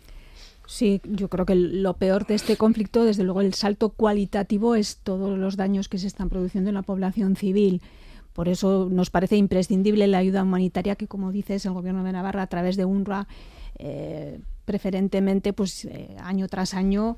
[0.67, 4.97] Sí, yo creo que lo peor de este conflicto, desde luego el salto cualitativo, es
[4.97, 7.83] todos los daños que se están produciendo en la población civil.
[8.33, 12.43] Por eso nos parece imprescindible la ayuda humanitaria que, como dices, el Gobierno de Navarra,
[12.43, 13.29] a través de UNRWA,
[14.65, 15.87] preferentemente, pues
[16.19, 17.17] año tras año,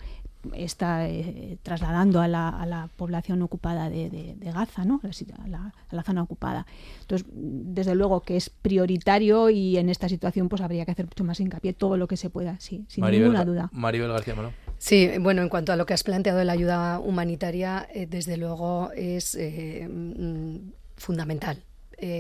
[0.54, 5.00] está eh, trasladando a la, a la, población ocupada de, Gaza, ¿no?
[5.02, 5.48] A
[5.94, 6.66] la, zona ocupada.
[7.00, 11.24] Entonces, desde luego que es prioritario y en esta situación pues habría que hacer mucho
[11.24, 13.68] más hincapié todo lo que se pueda, sí, sin ninguna duda.
[13.72, 14.52] Maribel García Malo.
[14.78, 18.36] Sí, bueno, en cuanto a lo que has planteado de la ayuda humanitaria, eh, desde
[18.36, 21.62] luego es eh, mm, fundamental.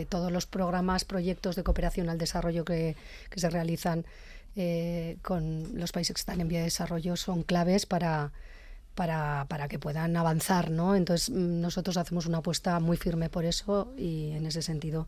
[0.08, 2.96] todos los programas, proyectos de cooperación al desarrollo que,
[3.28, 4.06] que se realizan
[4.56, 8.32] eh, con los países que están en vía de desarrollo son claves para,
[8.94, 10.96] para, para, que puedan avanzar, ¿no?
[10.96, 15.06] Entonces mm, nosotros hacemos una apuesta muy firme por eso y en ese sentido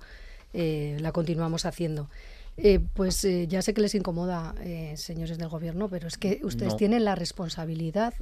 [0.53, 2.11] eh, la continuamos haciendo.
[2.57, 4.53] Eh, pues ya sé que les incomoda,
[4.97, 8.15] señores del gobierno, pero es que ustedes tienen la responsabilidad,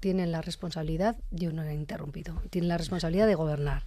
[0.00, 3.84] tienen la responsabilidad, yo no he interrumpido, tienen la responsabilidad de gobernar.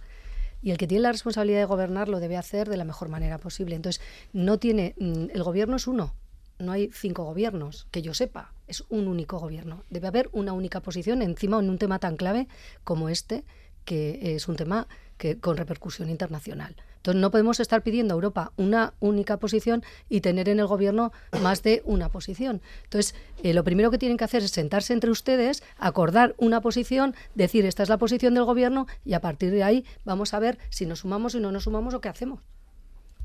[0.62, 3.38] Y el que tiene la responsabilidad de gobernar lo debe hacer de la mejor manera
[3.38, 3.76] posible.
[3.76, 6.14] Entonces, no tiene, mm, el gobierno es uno,
[6.60, 9.84] no hay cinco gobiernos, que yo sepa, es un único gobierno.
[9.90, 12.46] Debe haber una única posición encima en un tema tan clave
[12.84, 13.44] como este,
[13.84, 16.76] que es un tema que, con repercusión internacional.
[16.96, 21.12] Entonces no podemos estar pidiendo a Europa una única posición y tener en el gobierno
[21.42, 22.60] más de una posición.
[22.84, 27.14] Entonces, eh, lo primero que tienen que hacer es sentarse entre ustedes, acordar una posición,
[27.34, 30.58] decir esta es la posición del gobierno y a partir de ahí vamos a ver
[30.68, 32.40] si nos sumamos y no nos sumamos o qué hacemos.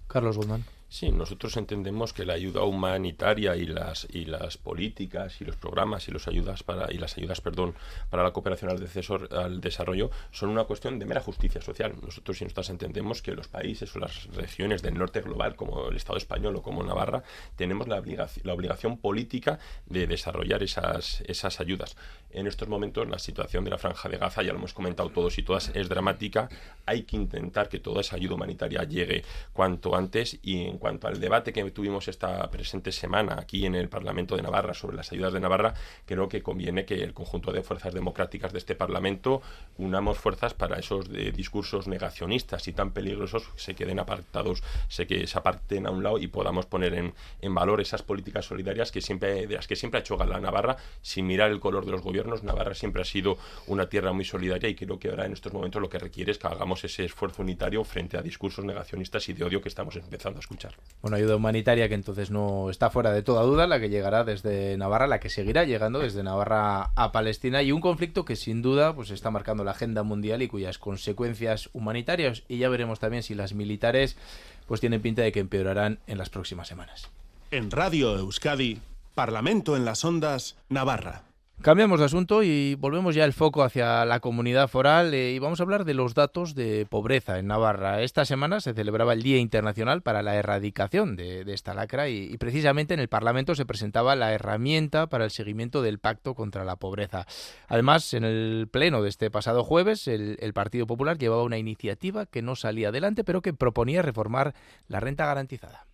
[0.07, 0.63] Carlos Guzmán.
[0.95, 6.07] Sí, nosotros entendemos que la ayuda humanitaria y las y las políticas y los programas
[6.07, 7.75] y las ayudas para y las ayudas, perdón,
[8.09, 11.95] para la cooperación al, al desarrollo son una cuestión de mera justicia social.
[12.01, 15.97] Nosotros y nosotras entendemos que los países o las regiones del norte global, como el
[15.97, 17.23] Estado español o como Navarra,
[17.57, 21.97] tenemos la obligación, la obligación política de desarrollar esas esas ayudas.
[22.31, 25.37] En estos momentos la situación de la franja de Gaza, ya lo hemos comentado todos
[25.39, 26.47] y todas, es dramática.
[26.85, 31.19] Hay que intentar que toda esa ayuda humanitaria llegue cuanto antes y en cuanto al
[31.19, 35.33] debate que tuvimos esta presente semana aquí en el Parlamento de Navarra sobre las ayudas
[35.33, 35.73] de Navarra,
[36.05, 39.41] creo que conviene que el conjunto de fuerzas democráticas de este Parlamento
[39.79, 45.25] unamos fuerzas para esos eh, discursos negacionistas y tan peligrosos se queden apartados, se que
[45.25, 49.47] se aparten a un lado y podamos poner en, valor esas políticas solidarias que siempre,
[49.47, 52.43] de las que siempre ha hecho gala Navarra, sin mirar el color de los gobiernos.
[52.43, 55.81] Navarra siempre ha sido una tierra muy solidaria y creo que ahora en estos momentos
[55.81, 59.45] lo que requiere es que hagamos ese esfuerzo unitario frente a discursos negacionistas y de
[59.45, 60.64] odio que estamos empezando a escuchar.
[61.01, 64.75] Bueno, ayuda humanitaria que entonces no está fuera de toda duda, la que llegará desde
[64.75, 68.95] Navarra, la que seguirá llegando desde Navarra a Palestina y un conflicto que sin duda
[68.95, 73.35] pues está marcando la agenda mundial y cuyas consecuencias humanitarias y ya veremos también si
[73.35, 74.17] las militares
[74.65, 77.11] pues tienen pinta de que empeorarán en las próximas semanas.
[77.51, 78.79] En Radio Euskadi,
[79.13, 81.34] Parlamento en las Ondas, Navarra.
[81.61, 85.59] Cambiamos de asunto y volvemos ya el foco hacia la comunidad foral eh, y vamos
[85.59, 88.03] a hablar de los datos de pobreza en Navarra.
[88.03, 92.93] Esta semana se celebraba el Día Internacional para la Erradicación de, esta lacra y, precisamente
[92.93, 97.25] en el Parlamento se presentaba la herramienta para el seguimiento del Pacto contra la Pobreza.
[97.67, 102.27] Además, en el pleno de este pasado jueves, el, el Partido Popular llevaba una iniciativa
[102.27, 104.53] que no salía adelante, pero que proponía reformar
[104.87, 105.87] la renta garantizada.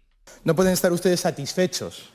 [0.43, 2.11] No pueden estar ustedes satisfechos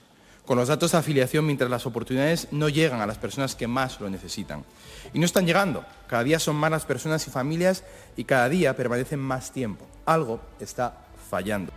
[0.46, 4.00] con los datos de afiliación mientras las oportunidades no llegan a las personas que más
[4.00, 4.64] lo necesitan.
[5.12, 5.84] Y no están llegando.
[6.06, 7.82] Cada día son más las personas y familias
[8.16, 9.84] y cada día permanecen más tiempo.
[10.06, 11.72] Algo está fallando.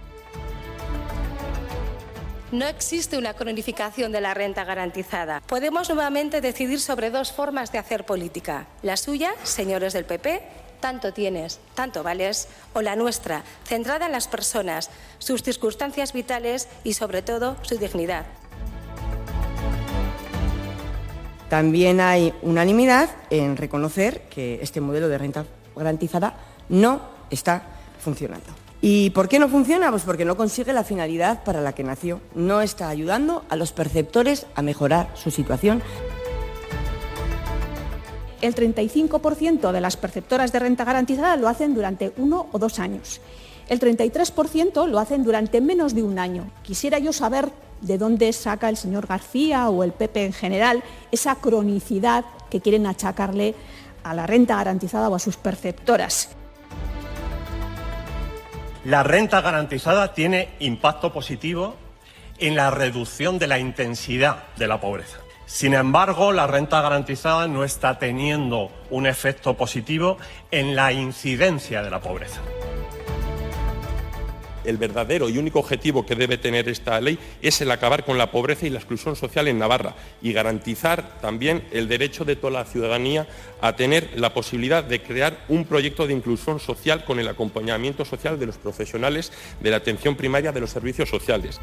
[2.52, 5.42] No existe una cronificación de la renta garantizada.
[5.42, 8.68] Podemos nuevamente decidir sobre dos formas de hacer política.
[8.82, 10.42] La suya, señores del PP,
[10.80, 16.94] tanto tienes, tanto vales, o la nuestra, centrada en las personas, sus circunstancias vitales y
[16.94, 18.26] sobre todo su dignidad.
[21.50, 26.36] También hay unanimidad en reconocer que este modelo de renta garantizada
[26.70, 27.64] no está
[28.00, 28.48] funcionando.
[28.82, 29.90] ¿Y por qué no funciona?
[29.90, 32.22] Pues porque no consigue la finalidad para la que nació.
[32.36, 35.82] No está ayudando a los perceptores a mejorar su situación.
[38.42, 43.20] El 35% de las perceptoras de renta garantizada lo hacen durante uno o dos años.
[43.68, 46.50] El 33% lo hacen durante menos de un año.
[46.64, 47.52] Quisiera yo saber
[47.82, 52.88] de dónde saca el señor García o el PP en general esa cronicidad que quieren
[52.88, 53.56] achacarle
[54.04, 56.30] a la renta garantizada o a sus perceptoras.
[58.86, 61.76] La renta garantizada tiene impacto positivo
[62.38, 65.18] en la reducción de la intensidad de la pobreza.
[65.46, 70.18] Sin embargo, la renta garantizada no está teniendo un efecto positivo
[70.52, 72.40] en la incidencia de la pobreza
[74.64, 78.32] el verdadero y único objetivo que debe tener esta ley es el acabar con la
[78.32, 82.66] pobreza y la exclusión social en Navarra y garantizar también el derecho de toda la
[82.66, 83.28] ciudadanía
[83.62, 88.40] a tener la posibilidad de crear un proyecto de inclusión social con el acompañamiento social
[88.40, 91.60] de los profesionales de la atención primaria de los servicios sociales.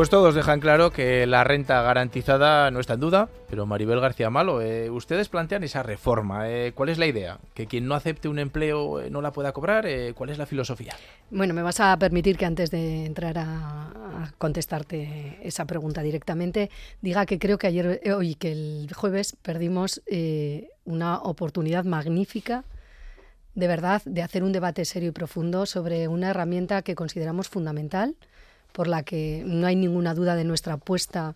[0.00, 4.30] Pues todos dejan claro que la renta garantizada no está en duda, pero Maribel García
[4.30, 6.48] Malo, eh, ustedes plantean esa reforma.
[6.48, 7.38] Eh, ¿Cuál es la idea?
[7.52, 9.86] ¿Que quien no acepte un empleo eh, no la pueda cobrar?
[10.14, 10.96] ¿Cuál es la filosofía?
[11.30, 16.70] Bueno, me vas a permitir que antes de entrar a, contestarte esa pregunta directamente,
[17.02, 20.00] diga que creo que ayer, hoy, que el jueves perdimos
[20.86, 22.64] una oportunidad magnífica
[23.54, 28.14] de verdad de hacer un debate serio y profundo sobre una herramienta que consideramos fundamental
[28.72, 31.34] por la que no hay ninguna duda de nuestra apuesta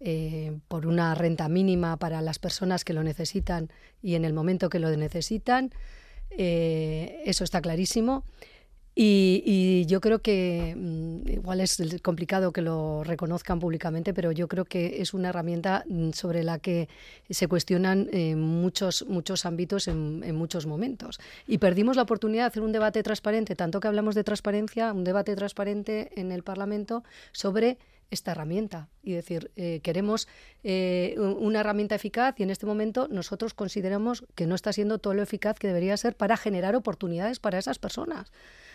[0.00, 3.68] eh, por una renta mínima para las personas que lo necesitan
[4.00, 5.72] y en el momento que lo necesitan.
[6.30, 8.24] Eh, eso está clarísimo.
[9.00, 9.42] Y,
[9.88, 15.00] yo creo que mm, igual es complicado que lo reconozcan públicamente, pero yo creo que
[15.00, 16.88] es una herramienta mm, sobre la que
[17.28, 21.18] se cuestionan eh, muchos, muchos ámbitos en, muchos momentos.
[21.46, 25.04] Y perdimos la oportunidad de hacer un debate transparente, tanto que hablamos de transparencia, un
[25.04, 27.78] debate transparente en el Parlamento sobre
[28.10, 30.28] esta herramienta y decir, eh, queremos
[30.64, 35.14] eh, una herramienta eficaz y en este momento nosotros consideramos que no está siendo todo
[35.14, 38.30] lo eficaz que debería ser para generar oportunidades para esas personas.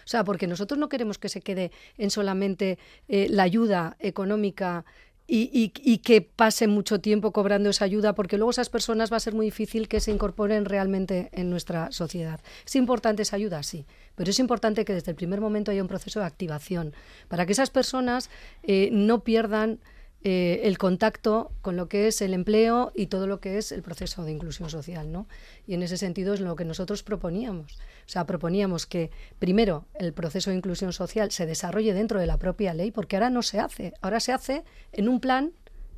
[0.05, 4.85] O sea, porque nosotros no queremos que se quede en solamente eh, la ayuda económica
[5.25, 9.33] y, que pase mucho tiempo cobrando esa ayuda, porque luego esas personas va a ser
[9.33, 12.41] muy difícil que se incorporen realmente en nuestra sociedad.
[12.65, 13.63] ¿Es importante esa ayuda?
[13.63, 13.85] Sí,
[14.15, 16.93] pero es importante que desde el primer momento haya un proceso de activación,
[17.29, 18.29] para que esas personas
[18.63, 19.79] eh, no pierdan
[20.25, 23.81] eh, el contacto con lo que es el empleo y todo lo que es el
[23.81, 25.27] proceso de inclusión social, ¿no?
[25.67, 27.73] Y en ese sentido es lo que nosotros proponíamos.
[28.05, 32.37] O sea, proponíamos que primero el proceso de inclusión social se desarrolle dentro de la
[32.37, 33.93] propia ley, porque ahora no se hace.
[33.99, 35.51] Ahora se hace en un plan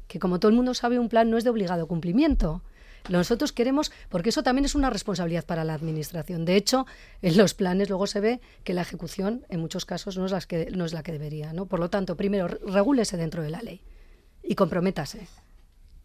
[0.07, 2.63] que, como todo el mundo sabe, un plan no es de obligado cumplimiento.
[3.09, 6.45] Nosotros queremos, porque eso también es una responsabilidad para la Administración.
[6.45, 6.88] De hecho,
[7.21, 10.47] en los planes luego se ve que la ejecución en muchos casos no es, las
[10.47, 11.53] que, no es la que debería.
[11.53, 11.67] ¿no?
[11.67, 13.81] Por lo tanto, primero, regúlese dentro de la ley
[14.47, 15.27] y comprométase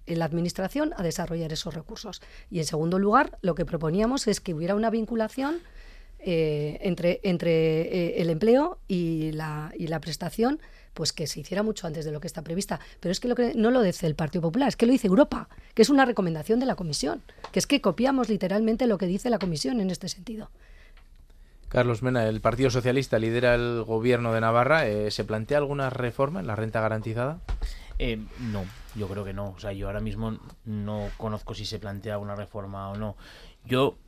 [0.07, 2.20] en la Administración a desarrollar esos recursos.
[2.50, 5.61] Y en segundo lugar, lo que proponíamos es que hubiera una vinculación
[6.18, 10.61] eh, entre, entre eh, el empleo y la, y la prestación,
[10.92, 12.81] pues que se hiciera mucho antes de lo que está prevista.
[12.98, 15.07] Pero es que, lo que no lo dice el Partido Popular, es que lo dice
[15.07, 17.22] Europa, que es una recomendación de la Comisión,
[17.53, 20.50] que es que copiamos literalmente lo que dice la Comisión en este sentido.
[21.68, 24.88] Carlos Mena, el Partido Socialista lidera el gobierno de Navarra.
[24.88, 27.38] Eh, ¿Se plantea alguna reforma en la renta garantizada?
[28.03, 28.19] Eh,
[28.51, 29.51] no, yo creo que no.
[29.51, 33.15] O sea, yo ahora mismo no conozco si se plantea una reforma o no.
[33.67, 33.99] Yo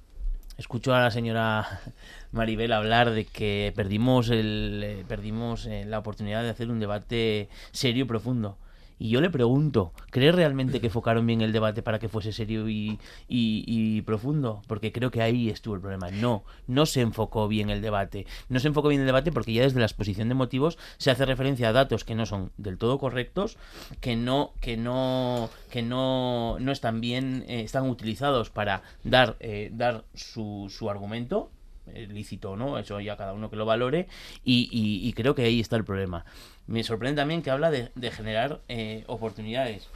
[0.57, 1.83] escucho a la señora
[2.33, 7.51] Maribel hablar de que perdimos el eh, perdimos eh, la oportunidad de hacer un debate
[7.73, 8.57] serio y profundo.
[8.99, 12.69] Y yo le pregunto, ¿cree realmente que enfocaron bien el debate para que fuese serio
[12.69, 14.63] y, y, profundo?
[14.67, 16.11] Porque creo que ahí estuvo el problema.
[16.11, 18.27] No, no se enfocó bien el debate.
[18.49, 21.27] No se enfocó bien el debate porque ya desde la exposición de motivos se hace
[21.27, 23.57] referencia a datos que no son del todo correctos,
[24.01, 29.71] que no, que no, que no, no están bien, eh, están utilizados para dar, eh,
[29.73, 31.51] dar su, su argumento
[31.87, 34.09] lícito o no, eso ya cada uno que lo valore,
[34.45, 36.25] y, creo que ahí está el problema.
[36.67, 39.89] Me sorprende también que habla de, generar eh, oportunidades.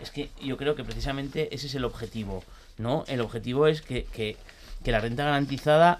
[0.00, 2.42] Es que yo creo que precisamente ese es el objetivo,
[2.78, 3.04] ¿no?
[3.06, 4.36] El objetivo es que, que,
[4.84, 5.98] la renta garantizada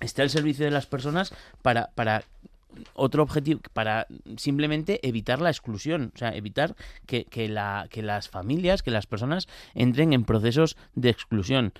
[0.00, 2.24] esté al servicio de las personas para, para
[2.94, 6.74] otro objetivo para simplemente evitar la exclusión, o sea, evitar
[7.06, 11.72] que, que, la, que las familias, que las personas entren en procesos de exclusión,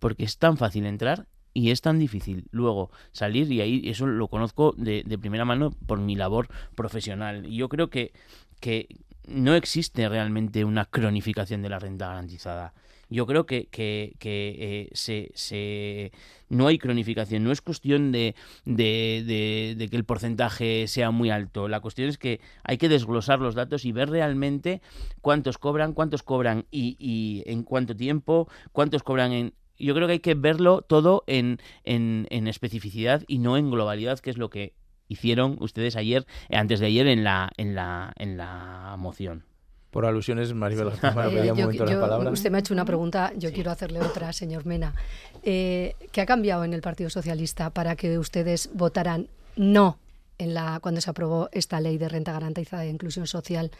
[0.00, 4.28] porque es tan fácil entrar y es tan difícil luego salir y ahí eso lo
[4.28, 7.46] conozco de, de primera mano por mi labor profesional.
[7.46, 8.12] Y yo creo que,
[8.60, 8.88] que
[9.26, 12.72] no existe realmente una cronificación de la renta garantizada.
[13.12, 16.12] Yo creo que, que, que eh, se, se,
[16.48, 21.66] no hay cronificación, no es cuestión de, de, de, que el porcentaje sea muy alto.
[21.66, 24.80] La cuestión es que hay que desglosar los datos y ver realmente
[25.22, 30.14] cuántos cobran, cuántos cobran y, y en cuánto tiempo, cuántos cobran en, yo creo que
[30.14, 34.74] hay que verlo todo en, en, especificidad y no en globalidad, que es lo que
[35.08, 39.44] hicieron ustedes ayer, eh, antes de ayer, en la, en la, en la moción.
[39.90, 42.30] Por alusiones, Maribel, eh, la palabra.
[42.30, 44.94] Usted me ha hecho una pregunta, yo quiero hacerle otra, señor Mena.
[45.42, 49.98] Eh, ¿Qué ha cambiado en el Partido Socialista para que ustedes votaran no
[50.38, 53.70] en la cuando se aprobó esta ley de renta garantizada de inclusión social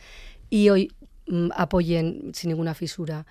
[0.50, 0.92] y hoy
[1.28, 3.24] mm, apoyen sin ninguna fisura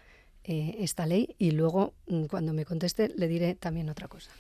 [0.44, 4.32] eh, esta ley y luego mm, cuando me conteste le diré también otra cosa.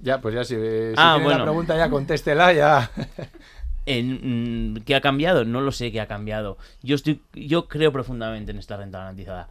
[0.00, 0.56] Ya, pues ya si,
[0.96, 2.90] ah, tiene la pregunta ya contéstela ya.
[3.86, 5.44] En, mm, ¿Qué ha cambiado?
[5.44, 6.56] No lo sé qué ha cambiado.
[6.82, 9.48] Yo estoy, yo creo profundamente en esta renta garantizada.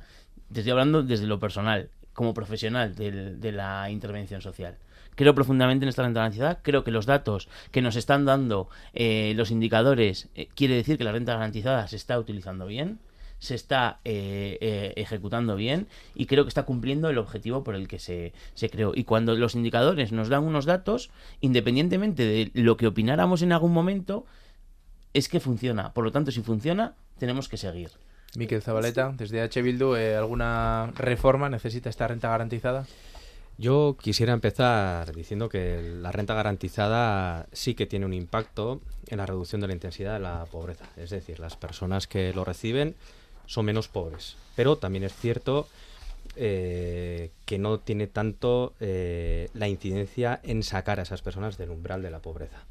[0.54, 4.78] Estoy hablando desde lo personal, como profesional de, la intervención social.
[5.16, 6.60] Creo profundamente en esta renta garantizada.
[6.64, 11.04] Creo que los datos que nos están dando eh, los indicadores eh, quiere decir que
[11.04, 13.00] la renta garantizada se está utilizando bien
[13.44, 17.90] se está eh, eh, ejecutando bien y creo que está cumpliendo el objetivo por el
[17.90, 18.94] que se, se, creó.
[18.96, 23.74] Y cuando los indicadores nos dan unos datos, independientemente de lo que opináramos en algún
[23.74, 24.26] momento,
[25.14, 25.94] es que funciona.
[25.94, 27.92] Por lo tanto, si funciona, tenemos que seguir.
[28.38, 29.62] Miquel Zabaleta, desde H.
[29.62, 32.86] Bildu, eh, ¿alguna reforma necesita esta renta garantizada?
[33.58, 39.26] Yo quisiera empezar diciendo que la renta garantizada sí que tiene un impacto en la
[39.26, 40.86] reducción de la intensidad de la pobreza.
[40.98, 42.96] Es decir, las personas que lo reciben
[43.46, 44.36] son menos pobres.
[44.56, 45.68] Pero también es cierto
[46.36, 52.02] eh, que no tiene tanto eh, la incidencia en sacar a esas personas del umbral
[52.02, 52.64] de la pobreza.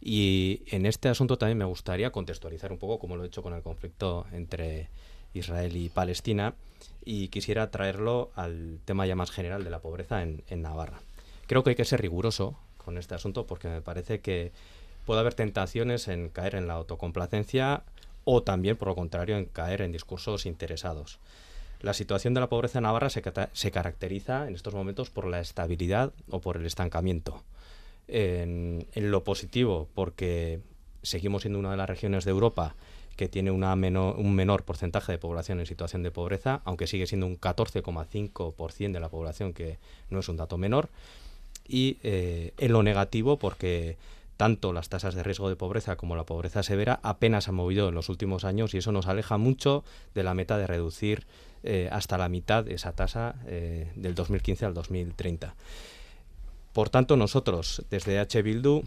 [0.00, 3.54] Y en este asunto también me gustaría contextualizar un poco, como lo he hecho con
[3.54, 4.88] el conflicto entre
[5.34, 6.54] Israel y Palestina,
[7.04, 11.00] y quisiera traerlo al tema ya más general de la pobreza en, en Navarra.
[11.46, 14.52] Creo que hay que ser riguroso con este asunto porque me parece que
[15.06, 17.82] puede haber tentaciones en caer en la autocomplacencia
[18.30, 21.18] o también, por lo contrario, en caer en discursos interesados.
[21.80, 23.22] La situación de la pobreza en Navarra se,
[23.70, 27.42] caracteriza en estos momentos por la estabilidad o por el estancamiento.
[28.06, 30.60] En, lo positivo, porque
[31.02, 32.74] seguimos siendo una de las regiones de Europa
[33.16, 37.26] que tiene una un menor porcentaje de población en situación de pobreza, aunque sigue siendo
[37.26, 39.78] un 14,5% de la población, que
[40.10, 40.90] no es un dato menor.
[41.66, 43.96] Y eh, en lo negativo, porque
[44.38, 47.94] tanto las tasas de riesgo de pobreza como la pobreza severa apenas han movido en
[47.94, 51.26] los últimos años y eso nos aleja mucho de la meta de reducir
[51.64, 55.56] eh, hasta la mitad esa tasa eh, del 2015 al 2030.
[56.72, 58.40] Por tanto, nosotros desde H.
[58.42, 58.84] Bildu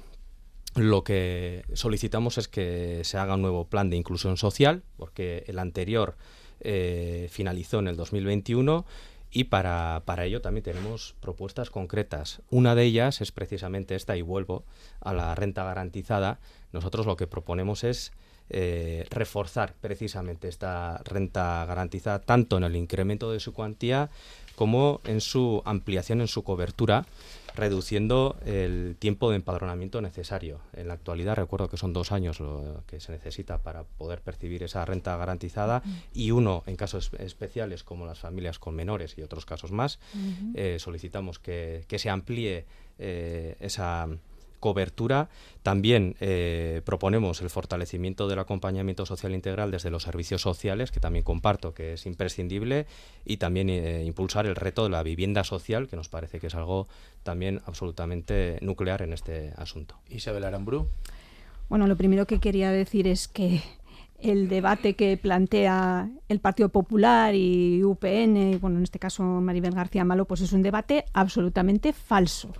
[0.75, 5.59] lo que solicitamos es que se haga un nuevo plan de inclusión social, porque el
[5.59, 6.15] anterior
[6.61, 8.85] eh, finalizó en el 2021
[9.31, 12.41] y para, para, ello también tenemos propuestas concretas.
[12.49, 14.65] Una de ellas es precisamente esta, y vuelvo
[14.99, 16.39] a la renta garantizada.
[16.73, 18.11] Nosotros lo que proponemos es
[18.49, 24.09] eh, reforzar precisamente esta renta garantizada tanto en el incremento de su cuantía
[24.57, 27.05] como en su ampliación, en su cobertura,
[27.55, 30.59] reduciendo el tiempo de empadronamiento necesario.
[30.73, 34.63] En la actualidad recuerdo que son dos años lo que se necesita para poder percibir
[34.63, 35.83] esa renta garantizada
[36.13, 39.99] y uno en casos especiales como las familias con menores y otros casos más.
[40.55, 42.65] Eh, solicitamos que, que, se amplíe
[42.99, 44.07] eh, esa
[44.61, 45.27] cobertura.
[45.63, 51.25] También eh, proponemos el fortalecimiento del acompañamiento social integral desde los servicios sociales, que también
[51.25, 52.85] comparto que es imprescindible,
[53.25, 56.55] y también eh, impulsar el reto de la vivienda social, que nos parece que es
[56.55, 56.87] algo
[57.23, 59.99] también absolutamente nuclear en este asunto.
[60.09, 60.87] Isabel Aramburu.
[61.67, 63.61] Bueno, lo primero que quería decir es que
[64.21, 69.73] el debate que plantea el Partido Popular y UPN, y bueno, en este caso Maribel
[69.73, 72.53] García Malo, pues es un debate absolutamente falso.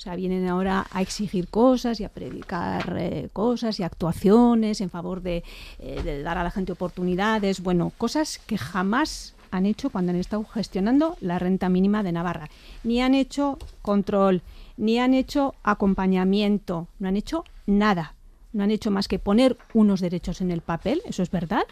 [0.00, 4.88] O sea, vienen ahora a exigir cosas y a predicar eh, cosas y actuaciones en
[4.88, 5.42] favor eh,
[5.78, 10.42] de dar a la gente oportunidades, bueno, cosas que jamás han hecho cuando han estado
[10.44, 12.48] gestionando la renta mínima de Navarra.
[12.82, 14.40] Ni han hecho control,
[14.78, 18.14] ni han hecho acompañamiento, no han hecho nada.
[18.54, 21.64] No han hecho más que poner unos derechos en el papel, eso es verdad,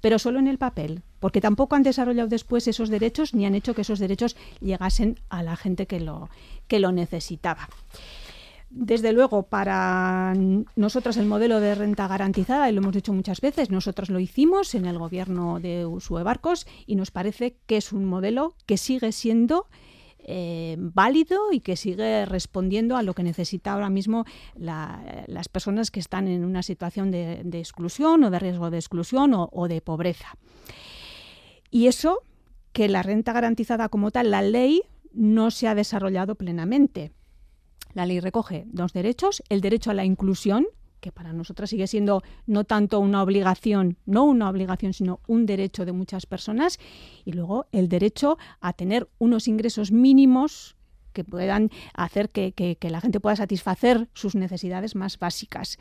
[0.00, 3.74] pero solo en el papel, porque tampoco han desarrollado después esos derechos ni han hecho
[3.74, 6.30] que esos derechos llegasen a la gente que lo,
[6.68, 7.68] que lo necesitaba.
[8.70, 10.34] Desde luego, para
[10.76, 14.76] nosotros el modelo de renta garantizada, y lo hemos dicho muchas veces, nosotros lo hicimos
[14.76, 19.10] en el gobierno de Usue Barcos y nos parece que es un modelo que sigue
[19.10, 19.66] siendo
[20.28, 24.24] eh, válido y que sigue respondiendo a lo que necesita ahora mismo
[24.56, 29.68] las personas que están en una situación de, exclusión o de riesgo de exclusión o,
[29.68, 30.36] de pobreza.
[31.70, 32.22] Y eso
[32.72, 37.12] que la renta garantizada como tal, la ley, no se ha desarrollado plenamente.
[37.94, 40.66] La ley recoge dos derechos, el derecho a la inclusión,
[41.00, 45.84] que para nosotras sigue siendo no tanto una obligación, no una obligación, sino un derecho
[45.84, 46.78] de muchas personas,
[47.24, 50.76] y luego el derecho a tener unos ingresos mínimos
[51.12, 55.78] que puedan hacer que, la gente pueda satisfacer sus necesidades más básicas.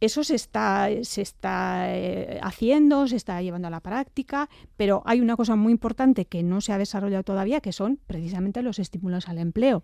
[0.00, 5.20] Eso se está, se está eh, haciendo, se está llevando a la práctica, pero hay
[5.20, 9.28] una cosa muy importante que no se ha desarrollado todavía, que son precisamente los estímulos
[9.28, 9.82] al empleo.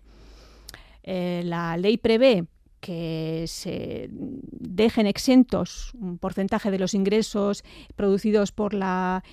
[1.03, 2.45] Eh, la ley prevé
[2.85, 7.63] que se dejen exentos un porcentaje de los ingresos
[7.95, 9.23] producidos por, la,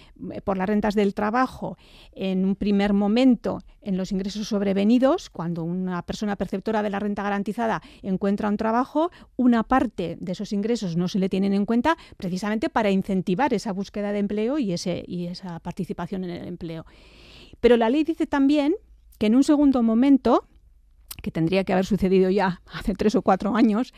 [0.44, 1.76] por las rentas del trabajo
[2.12, 7.22] en un primer momento en los ingresos sobrevenidos, cuando una persona perceptora de la renta
[7.22, 11.98] garantizada encuentra un trabajo, una parte de esos ingresos no se le tienen en cuenta
[12.16, 16.86] precisamente para incentivar esa búsqueda de empleo y, ese, y esa participación en el empleo.
[17.61, 18.76] Pero la ley dice también
[19.18, 20.48] que en un segundo momento
[21.22, 23.94] que tendría que haber sucedido ya hace tres o cuatro años,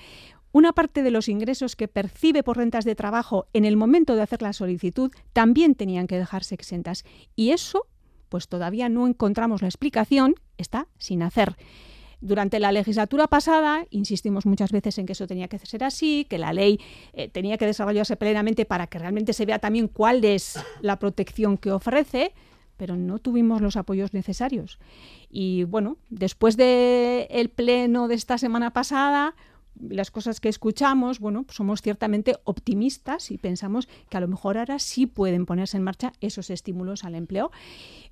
[0.53, 4.23] una parte de los ingresos que percibe por rentas de trabajo en el momento de
[4.23, 7.05] hacer la solicitud también tenían que dejarse exentas.
[7.35, 7.89] Y eso,
[8.29, 11.57] pues todavía no encontramos la explicación, está sin hacer.
[12.21, 16.39] Durante la legislatura pasada insistimos muchas veces en que eso tenía que ser así, que
[16.39, 16.81] la ley
[17.15, 21.59] eh, tenía que desarrollarse plenamente para que realmente se vea también cuál es la protección
[21.59, 22.33] que ofrece
[22.77, 24.79] pero no tuvimos los apoyos necesarios.
[25.31, 29.35] Y bueno, después del el pleno de esta semana pasada,
[29.81, 34.79] las cosas que escuchamos, bueno, somos ciertamente optimistas y pensamos que a lo mejor ahora
[34.79, 37.51] sí pueden ponerse en marcha esos estímulos al empleo.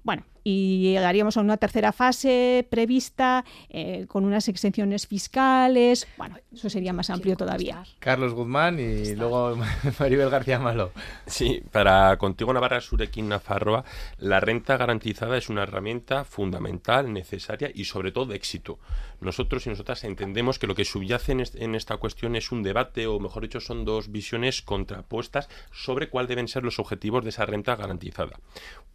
[0.03, 6.07] Bueno, y llegaríamos a una tercera fase prevista eh, con unas exenciones fiscales.
[6.17, 7.85] Bueno, eso sería más amplio todavía.
[7.99, 9.57] Carlos Guzmán y luego
[9.99, 10.93] Maribel García Malo.
[11.27, 13.85] Sí, para Contigo Navarra Surequín Nafarroa,
[14.19, 18.79] la renta garantizada es una herramienta fundamental, necesaria y sobre todo de éxito.
[19.21, 23.21] Nosotros y nosotras entendemos que lo que subyace en esta cuestión es un debate, o
[23.21, 27.77] mejor dicho, son dos visiones contrapuestas sobre cuál deben ser los objetivos de esa renta
[27.77, 28.41] garantizada.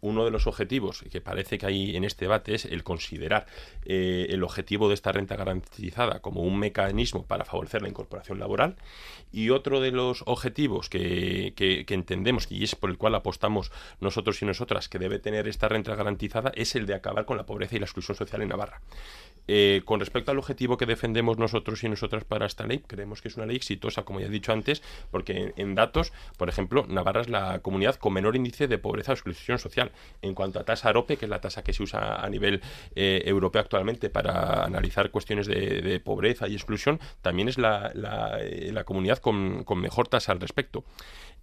[0.00, 3.46] Uno de los objetivos que parece que hay en este debate es el considerar
[3.84, 8.76] eh, el objetivo de esta renta garantizada como un mecanismo para favorecer la incorporación laboral
[9.32, 11.54] y otro de los objetivos que,
[11.88, 15.94] entendemos y es por el cual apostamos nosotros y nosotras que debe tener esta renta
[15.94, 18.80] garantizada es el de acabar con la pobreza y la exclusión social en Navarra.
[19.48, 23.28] Eh, con respecto al objetivo que defendemos nosotros y nosotras para esta ley, creemos que
[23.28, 27.22] es una ley exitosa, como ya he dicho antes, porque en, datos, por ejemplo, Navarra
[27.22, 29.90] es la comunidad con menor índice de pobreza o exclusión social.
[30.20, 32.60] En cuanto a tasa AROPE, que es la tasa que se usa a nivel
[32.94, 37.92] eh, europeo actualmente para analizar cuestiones de, pobreza y exclusión, también es la,
[38.40, 40.84] eh, comunidad con, con mejor tasa al respecto.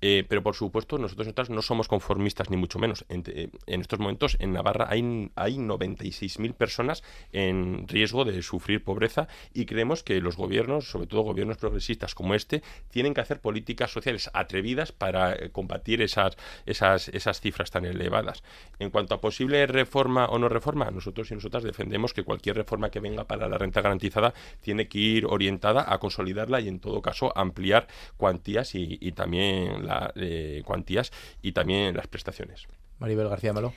[0.08, 3.06] Eh, pero por supuesto, nosotros nosotras no somos conformistas ni mucho menos.
[3.10, 7.04] En, eh, estos momentos en Navarra hay, hay 96.000 personas
[7.34, 12.36] en riesgo de sufrir pobreza y creemos que los gobiernos, sobre todo gobiernos progresistas como
[12.36, 16.38] este, tienen que hacer políticas sociales atrevidas para eh, combatir esas,
[16.68, 18.44] esas, esas cifras tan elevadas.
[18.78, 22.92] En cuanto a posible reforma o no reforma, nosotros y nosotras defendemos que cualquier reforma
[22.92, 27.02] que venga para la renta garantizada tiene que ir orientada a consolidarla y en todo
[27.02, 27.88] caso ampliar
[28.18, 32.68] cuantías y, y también las eh, cuantías y también las prestaciones.
[33.00, 33.74] Maribel García Malo.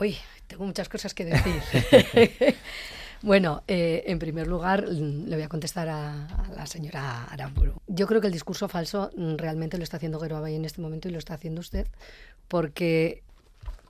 [0.00, 2.56] Uy, tengo muchas cosas que decir.
[3.22, 7.80] bueno, eh, en primer lugar, mm, le voy a contestar a, la señora Aramburu.
[7.86, 11.08] Yo creo que el discurso falso mm, realmente lo está haciendo Geroabay en este momento
[11.08, 11.86] y lo está haciendo usted,
[12.48, 13.22] porque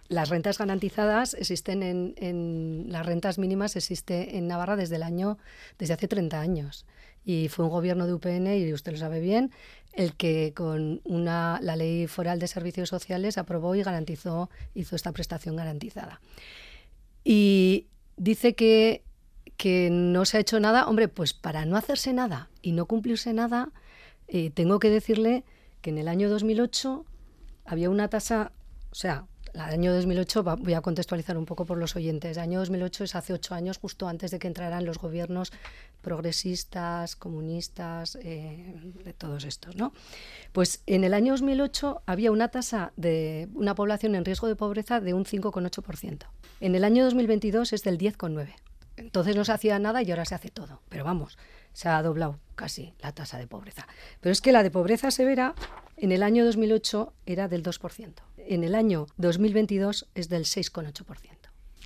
[0.09, 5.39] las rentas garantizadas existen en, en, las rentas mínimas existe en Navarra desde el año
[5.79, 6.85] desde hace 30 años
[7.25, 9.51] y fue un gobierno de UPN y usted lo sabe bien
[9.93, 15.13] el que con una la ley foral de servicios sociales aprobó y garantizó hizo esta
[15.13, 16.21] prestación garantizada.
[17.25, 19.03] Y dice que
[19.57, 20.89] que no se ha hecho nada.
[20.89, 23.71] Hombre pues para no hacerse nada y no cumplirse nada
[24.29, 25.45] eh, tengo que decirle
[25.81, 27.05] que en el año 2008
[27.67, 28.53] había una tasa
[28.91, 32.59] o sea el año 2008, voy a contextualizar un poco por los oyentes, el año
[32.59, 35.53] 2008 es hace ocho años, justo antes de que entraran los gobiernos
[36.03, 38.75] progresistas, comunistas, eh,
[39.05, 39.93] de todos estos, ¿no?
[40.53, 45.01] Pues en el año 2008 había una tasa de una población en riesgo de pobreza
[45.01, 46.27] de un 5,8%.
[46.61, 48.55] En el año 2022 es del 10,9%.
[48.97, 50.81] Entonces no se hacía nada y ahora se hace todo.
[50.89, 51.37] Pero vamos,
[51.75, 53.87] se ha doblado casi la tasa de pobreza.
[54.21, 55.55] Pero es que la de pobreza severa
[55.99, 61.05] en el año 2008 era del 2% en el año 2022 es del 6,8%.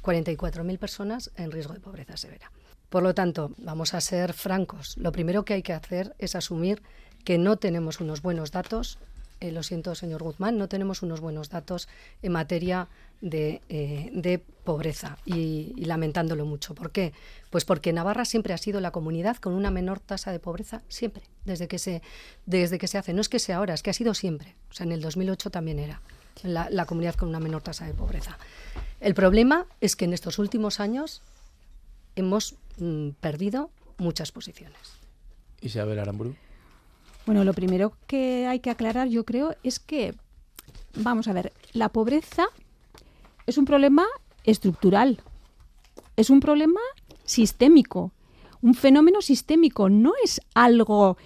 [0.03, 2.51] 44.000 personas en riesgo de pobreza severa.
[2.89, 4.97] Por lo tanto, vamos a ser francos.
[4.97, 6.83] Lo primero que hay que hacer es asumir
[7.25, 8.99] que no tenemos unos buenos datos,
[9.41, 11.89] eh, lo siento, señor Guzmán, no tenemos unos buenos datos
[12.23, 12.89] en materia
[13.21, 16.75] de, eh, pobreza y, y, lamentándolo mucho.
[16.75, 17.13] ¿Por qué?
[17.51, 21.23] Pues porque Navarra siempre ha sido la comunidad con una menor tasa de pobreza, siempre,
[21.45, 22.03] desde que se,
[22.45, 23.15] desde que se hace.
[23.15, 24.55] No es que sea ahora, es que ha sido siempre.
[24.71, 26.03] O sea, en el 2008 también era
[26.43, 28.39] la, comunidad con una menor tasa de pobreza.
[29.01, 31.23] El problema es que en estos últimos años
[32.17, 34.79] hemos mm, perdido muchas posiciones.
[35.61, 36.37] Isabel Aramburu.
[37.27, 40.15] Bueno, lo primero que hay que aclarar, yo creo, es que,
[40.95, 42.47] vamos a ver, la pobreza
[43.49, 44.05] es un problema
[44.45, 45.21] estructural,
[46.17, 46.81] es un problema
[47.25, 48.13] sistémico,
[48.61, 51.17] un fenómeno sistémico, no es algo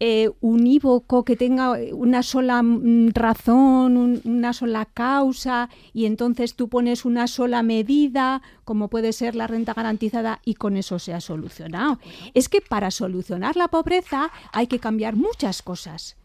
[0.00, 7.04] eh, unívoco, que tenga una sola mm, razón, una sola causa, y entonces tú pones
[7.04, 11.98] una sola medida, como puede ser la renta garantizada, y con eso se ha solucionado.
[12.32, 16.16] Es que para solucionar la pobreza hay que cambiar muchas cosas.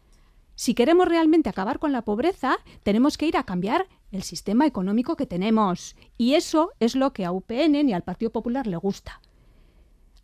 [0.58, 5.14] Si queremos realmente acabar con la pobreza, tenemos que ir a cambiar el sistema económico
[5.14, 5.94] que tenemos.
[6.16, 9.20] Y eso es lo que a UPN ni al Partido Popular le gusta.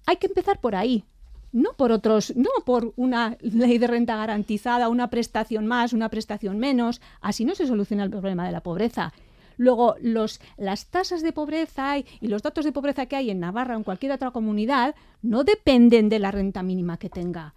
[0.07, 1.05] Hay que empezar por ahí,
[1.53, 6.59] no por otros, no por una ley de renta garantizada, una prestación más, una prestación
[6.59, 7.01] menos.
[7.21, 9.13] Así no se soluciona el problema de la pobreza.
[9.57, 13.79] Luego, las tasas de pobreza y, los datos de pobreza que hay en Navarra o
[13.79, 17.55] en cualquier otra comunidad no dependen de la renta mínima que tenga.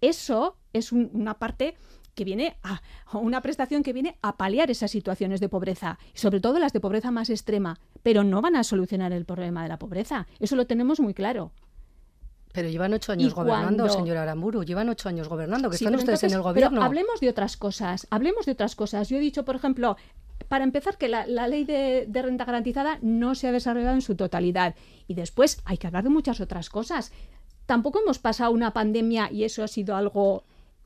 [0.00, 1.74] Eso es una parte
[2.14, 2.80] que viene a
[3.12, 6.80] una prestación que viene a paliar esas situaciones de pobreza, y sobre todo las de
[6.80, 10.26] pobreza más extrema, pero no van a solucionar el problema de la pobreza.
[10.38, 11.52] Eso lo tenemos muy claro.
[12.52, 16.34] Pero llevan ocho años gobernando, señora Aramburu, llevan ocho años gobernando, que están ustedes en
[16.34, 16.76] el gobierno.
[16.76, 19.08] Pero hablemos de otras cosas, hablemos de otras cosas.
[19.08, 19.96] Yo he dicho, por ejemplo,
[20.46, 24.76] para empezar, que la, ley de, renta garantizada no se ha desarrollado en su totalidad.
[25.08, 27.10] Y después hay que hablar de muchas otras cosas.
[27.66, 30.44] Tampoco hemos pasado una pandemia y eso ha sido algo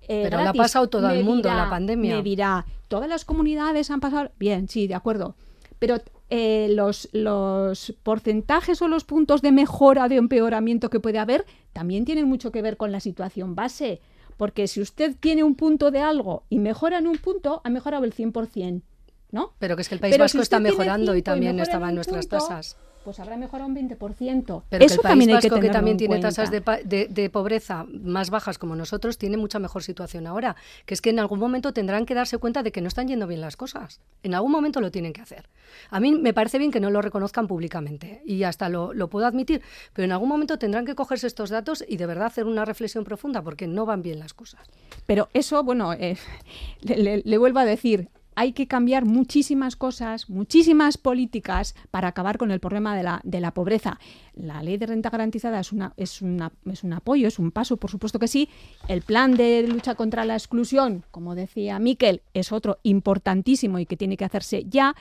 [0.08, 2.16] eh, Pero la ha pasado todo el mundo, la pandemia.
[2.16, 4.30] Me dirá, todas las comunidades han pasado.
[4.38, 5.36] Bien, sí, de acuerdo.
[5.78, 5.98] Pero
[6.30, 12.04] eh, los, los porcentajes o los puntos de mejora de empeoramiento que puede haber también
[12.04, 14.00] tienen mucho que ver con la situación base.
[14.36, 18.04] Porque si usted tiene un punto de algo y mejora en un punto, ha mejorado
[18.04, 18.82] el 100%.
[19.30, 19.52] ¿No?
[19.58, 22.78] Pero que es que el País Vasco está mejorando y también estaba en nuestras tasas
[23.08, 24.64] pues habrá mejorado un 20%.
[24.68, 28.58] Pero Eso que el País también Vasco, que, también tiene tasas de, pobreza más bajas
[28.58, 30.56] como nosotros, tiene mucha mejor situación ahora.
[30.84, 33.26] Que es que en algún momento tendrán que darse cuenta de que no están yendo
[33.26, 34.02] bien las cosas.
[34.22, 35.48] En algún momento lo tienen que hacer.
[35.88, 39.62] A mí me parece bien que no lo reconozcan públicamente y hasta lo, puedo admitir,
[39.94, 43.04] pero en algún momento tendrán que cogerse estos datos y de verdad hacer una reflexión
[43.04, 44.68] profunda porque no van bien las cosas.
[45.06, 46.18] Pero eso, bueno, eh,
[46.82, 52.60] le vuelvo a decir, hay que cambiar muchísimas cosas, muchísimas políticas para acabar con el
[52.60, 53.98] problema de la, de la pobreza.
[54.32, 57.78] La ley de renta garantizada es, una, es, una, es un apoyo, es un paso,
[57.78, 58.48] por supuesto que sí.
[58.86, 63.96] El plan de lucha contra la exclusión, como decía Miquel, es otro importantísimo y que
[63.96, 64.94] tiene que hacerse ya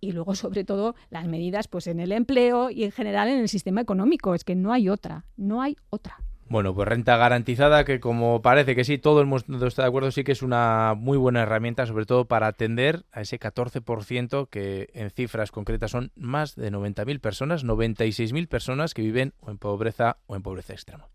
[0.00, 3.48] y luego sobre todo las medidas pues en el empleo y en general en el
[3.48, 8.00] sistema económico es que no hay otra no hay otra bueno, pues renta garantizada, que
[8.00, 11.16] como parece que sí, todo el mundo está de acuerdo, sí que es una muy
[11.16, 16.56] buena herramienta, sobre todo para atender a ese 14% que en cifras concretas son más
[16.56, 21.06] de 90.000 personas, 96.000 personas que viven o en pobreza o en pobreza extrema.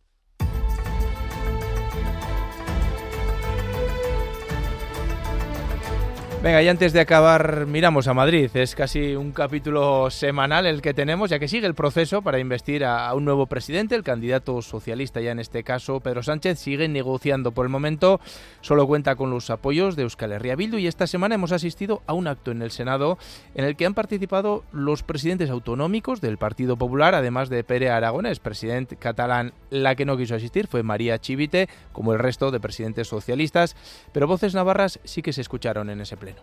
[6.45, 8.51] Venga, y antes de acabar, miramos a Madrid.
[8.53, 12.85] Es casi un capítulo semanal el que tenemos, ya que sigue el proceso para investir
[12.85, 13.95] a, un nuevo presidente.
[13.95, 17.51] El candidato socialista, ya en este caso, Pedro Sánchez, sigue negociando.
[17.51, 18.19] Por el momento,
[18.61, 20.77] solo cuenta con los apoyos de Euskal Herria Bildu.
[20.77, 23.17] Y esta semana hemos asistido a un acto en el Senado
[23.55, 28.37] en el que han participado los presidentes autonómicos del Partido Popular, además de Pere Aragonés,
[28.37, 29.53] presidente catalán.
[29.71, 33.75] La que no quiso asistir fue María Chivite, como el resto de presidentes socialistas.
[34.11, 36.34] Pero voces navarras sí que se escucharon en ese pleno.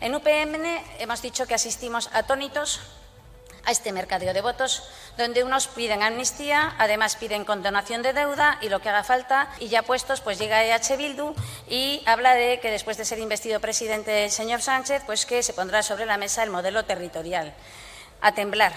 [0.00, 0.64] En UPMN
[0.98, 2.80] hemos dicho que asistimos atónitos
[3.66, 4.82] a este mercadeo de votos,
[5.16, 9.68] donde unos piden amnistía, además piden condonación de deuda y lo que haga falta, y
[9.68, 11.34] ya puestos, pues llega EH Bildu
[11.68, 15.54] y habla de que después de ser investido presidente el señor Sánchez, pues que se
[15.54, 17.54] pondrá sobre la mesa el modelo territorial.
[18.20, 18.72] A temblar,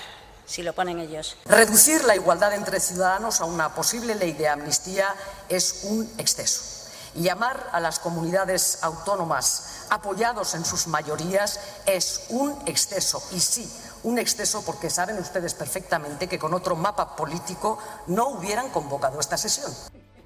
[0.46, 1.36] si lo ponen ellos.
[1.46, 5.14] Reducir la igualdad entre ciudadanos a una posible ley de amnistía
[5.50, 6.77] es un exceso.
[7.18, 13.24] Llamar a las comunidades autónomas apoyados en sus mayorías es un exceso.
[13.32, 13.68] Y sí,
[14.04, 19.36] un exceso porque saben ustedes perfectamente que con otro mapa político no hubieran convocado esta
[19.36, 19.72] sesión.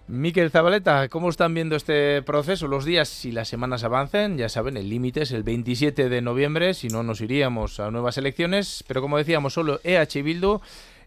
[0.07, 2.67] Miquel Zabaleta, ¿cómo están viendo este proceso?
[2.67, 6.73] Los días y las semanas avancen, ya saben, el límite es el 27 de noviembre,
[6.73, 10.59] si no nos iríamos a nuevas elecciones, pero como decíamos, solo EH Bildu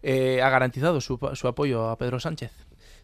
[0.03, 2.53] ha garantizado su apoyo a Pedro Sánchez.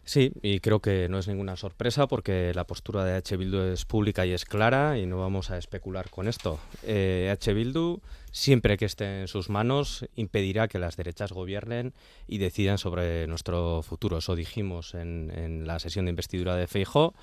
[0.03, 3.37] Sí, y creo que no es ninguna sorpresa porque la postura de H.
[3.37, 6.59] Bildu es pública y es clara y no vamos a especular con esto.
[6.83, 7.53] Eh, H.
[7.53, 11.93] Bildu, siempre que esté en sus manos, impedirá que las derechas gobiernen
[12.27, 14.17] y decidan sobre nuestro futuro.
[14.17, 17.13] Eso dijimos en, la sesión de investidura de Feijó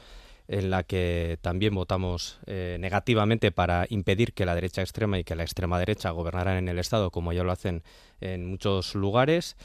[0.46, 5.36] en la que también votamos eh, negativamente para impedir que la derecha extrema y que
[5.36, 7.82] la extrema derecha gobernaran en el Estado, como ya lo hacen
[8.22, 9.56] en muchos lugares.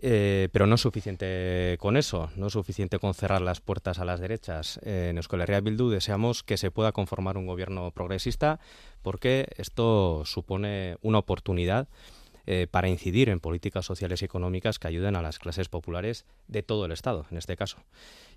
[0.00, 4.04] Eh, pero no es suficiente con eso, no es suficiente con cerrar las puertas a
[4.04, 4.78] las derechas.
[4.84, 8.60] en Euskal Bildu deseamos que se pueda conformar un gobierno progresista
[9.02, 11.88] porque esto supone una oportunidad
[12.50, 16.62] eh, para incidir en políticas sociales y económicas que ayuden a las clases populares de
[16.62, 17.76] todo el Estado, en este caso.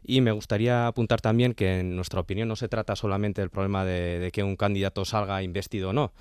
[0.03, 3.86] Y me gustaría apuntar también que, en nuestra opinión, no se trata solamente del problema
[3.86, 6.12] de, de que un candidato salga investido o no,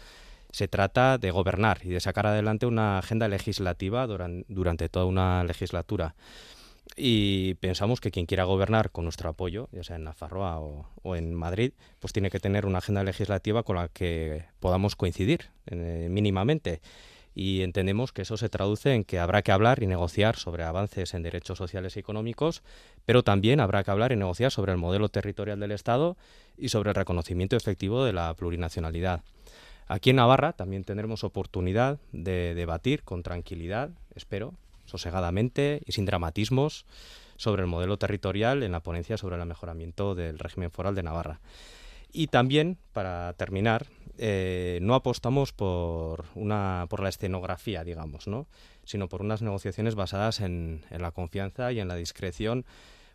[0.52, 6.14] se trata de gobernar y de sacar adelante una agenda legislativa durante, toda una legislatura.
[6.96, 11.16] Y pensamos que quien quiera gobernar con nuestro apoyo, ya sea en Nafarroa o, o
[11.16, 16.08] en Madrid, pues tiene que tener una agenda legislativa con la que podamos coincidir eh,
[16.10, 16.80] mínimamente.
[17.34, 21.14] Y entendemos que eso se traduce en que habrá que hablar y negociar sobre avances
[21.14, 22.62] en derechos sociales y económicos,
[23.06, 26.16] pero también habrá que hablar y negociar sobre el modelo territorial del Estado
[26.58, 29.22] y sobre el reconocimiento efectivo de la plurinacionalidad.
[29.90, 36.86] Aquí en Navarra también tendremos oportunidad de debatir con tranquilidad, espero, sosegadamente y sin dramatismos
[37.34, 41.40] sobre el modelo territorial en la ponencia sobre el mejoramiento del régimen foral de Navarra.
[42.12, 48.46] Y también, para terminar, eh, no apostamos por, una, por la escenografía, digamos, ¿no?
[48.84, 52.64] sino por unas negociaciones basadas en, en la confianza y en la discreción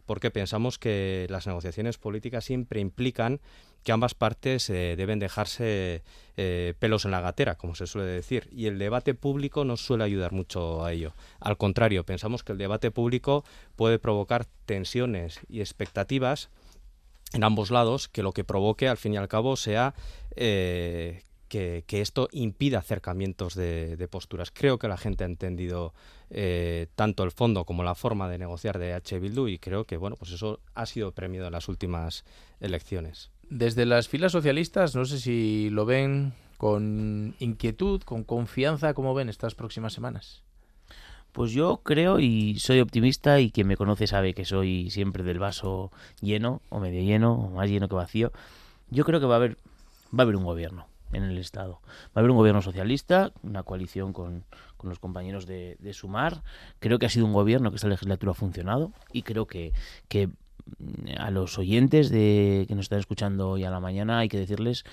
[0.06, 3.41] porque pensamos que las negociaciones políticas siempre implican
[3.84, 6.03] que ambas partes eh, deben dejarse
[6.38, 10.03] eh, pelos en la gatera, como se suele decir, y el debate público no suele
[10.03, 11.14] ayudar mucho a ello.
[11.39, 13.45] Al contrario, pensamos que el debate público
[13.76, 16.49] puede provocar tensiones y expectativas
[17.34, 19.93] en ambos lados que lo que provoque al fin y al cabo sea
[20.36, 24.52] eh, que, esto impida acercamientos de, posturas.
[24.52, 25.93] Creo que la gente ha entendido
[26.96, 29.20] tanto el fondo como la forma de negociar de H.
[29.20, 32.26] Bildu y creo que bueno pues eso ha sido premiado en las últimas
[32.60, 33.32] elecciones.
[33.50, 39.30] Desde las filas socialistas, no sé si lo ven con inquietud, con confianza, ¿cómo ven
[39.30, 40.43] estas próximas semanas?
[41.32, 45.38] Pues yo creo y soy optimista y quien me conoce sabe que soy siempre del
[45.38, 45.91] vaso
[46.22, 48.32] lleno o medio lleno o más lleno que vacío.
[48.89, 49.58] Yo creo que va a haber
[50.18, 51.82] va a haber un gobierno en el Estado.
[51.84, 54.43] Va a haber un gobierno socialista, una coalición con,
[54.84, 56.43] los compañeros de, Sumar.
[56.80, 59.74] Creo que ha sido un gobierno que esta legislatura ha funcionado y creo que,
[60.08, 60.30] que
[61.18, 64.84] a los oyentes de que nos están escuchando hoy a la mañana hay que decirles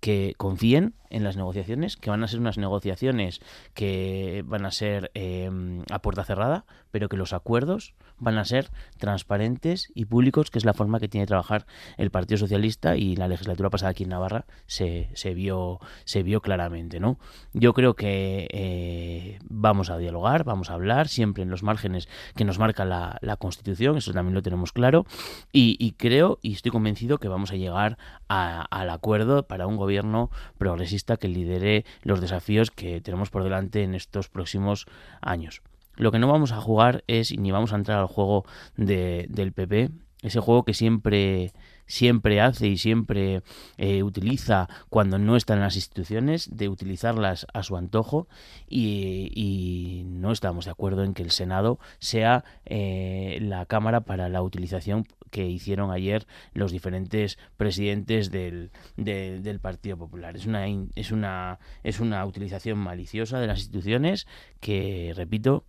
[0.00, 3.40] que confíen en las negociaciones, que van a ser unas negociaciones
[3.74, 5.50] que van a ser eh,
[5.90, 10.64] a puerta cerrada, pero que los acuerdos van a ser transparentes y públicos, que es
[10.64, 11.66] la forma que tiene de trabajar
[11.96, 16.40] el Partido Socialista y la legislatura pasada aquí en Navarra se, se vio se vio
[16.40, 17.18] claramente, ¿no?
[17.52, 22.44] Yo creo que eh, vamos a dialogar, vamos a hablar siempre en los márgenes que
[22.44, 25.06] nos marca la, la Constitución, eso también lo tenemos claro,
[25.52, 27.98] y, creo y estoy convencido que vamos a llegar
[28.28, 33.94] al acuerdo para un gobierno progresista que lidere los desafíos que tenemos por delante en
[33.94, 34.86] estos próximos
[35.20, 35.62] años.
[35.98, 38.44] Lo que no vamos a jugar es, ni vamos a entrar al juego
[38.76, 39.90] de, del PP,
[40.22, 41.52] ese juego que siempre
[41.88, 43.42] siempre hace y siempre
[43.78, 48.28] eh, utiliza cuando no está en las instituciones, de utilizarlas a su antojo
[48.68, 54.42] y, no estamos de acuerdo en que el Senado sea eh, la Cámara para la
[54.42, 60.36] utilización que hicieron ayer los diferentes presidentes del, del Partido Popular.
[60.36, 64.26] Es una, es, una, es una utilización maliciosa de las instituciones
[64.60, 65.64] que, repito,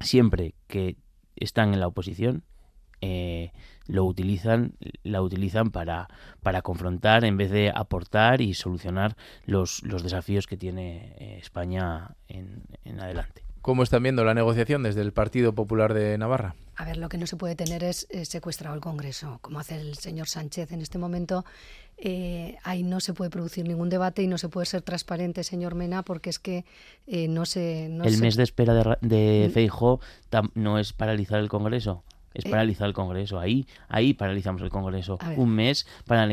[0.00, 0.96] siempre que
[1.36, 2.44] están en la oposición,
[3.00, 3.52] eh,
[3.86, 6.08] lo utilizan, la utilizan para,
[6.40, 12.14] para confrontar en vez de aportar y solucionar los, los desafíos que tiene eh, España
[12.28, 13.44] en, en adelante.
[13.62, 16.56] ¿Cómo están viendo la negociación desde el Partido Popular de Navarra?
[16.74, 19.80] A ver, lo que no se puede tener es eh, secuestrado el Congreso, como hace
[19.80, 21.44] el señor Sánchez en este momento.
[21.96, 25.76] Eh, ahí no se puede producir ningún debate y no se puede ser transparente, señor
[25.76, 26.64] Mena, porque es que
[27.06, 27.86] eh, no se...
[27.86, 29.52] el mes de espera de, de ¿Mm?
[29.52, 30.00] Feijóo
[30.54, 32.02] no es paralizar el Congreso
[32.34, 33.38] es eh, paralizar el Congreso.
[33.38, 35.18] Ahí, ahí paralizamos el Congreso.
[35.36, 36.32] Un mes para la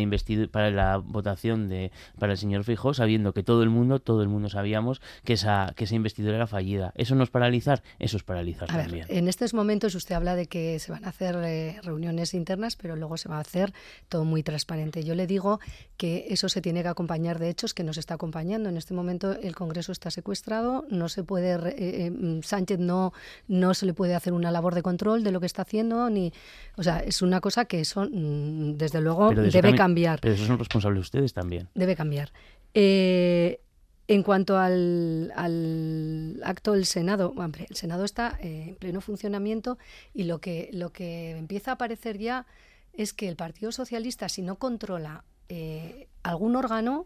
[0.52, 4.30] para la votación de para el señor Fijó, sabiendo que todo el mundo, todo el
[4.30, 6.94] mundo sabíamos que esa, que esa investidura era fallida.
[6.96, 7.84] ¿Eso no es paralizar?
[8.00, 9.06] Eso es paralizar también.
[9.10, 12.96] en estos momentos usted habla de que se van a hacer eh, reuniones internas, pero
[12.96, 13.74] luego se va a hacer
[14.08, 15.04] todo muy transparente.
[15.04, 15.60] Yo le digo
[15.98, 18.70] que eso se tiene que acompañar de hechos que nos está acompañando.
[18.70, 23.14] En este momento el Congreso está secuestrado, no se puede eh, mm, Sánchez no
[23.48, 26.32] no se le puede hacer una labor de control de lo que está haciendo ni...
[26.78, 30.20] O sea, es una cosa que eso, mm, desde luego, debe cambiar.
[30.22, 31.70] Pero eso son responsables ustedes también.
[31.74, 32.32] Debe cambiar.
[32.74, 33.62] Eh,
[34.10, 35.32] en cuanto al,
[36.44, 39.78] acto del Senado, hombre, el Senado está eh, en pleno funcionamiento
[40.16, 42.48] y lo que, lo que empieza a aparecer ya
[42.94, 47.06] es que el Partido Socialista, si no controla eh, algún órgano,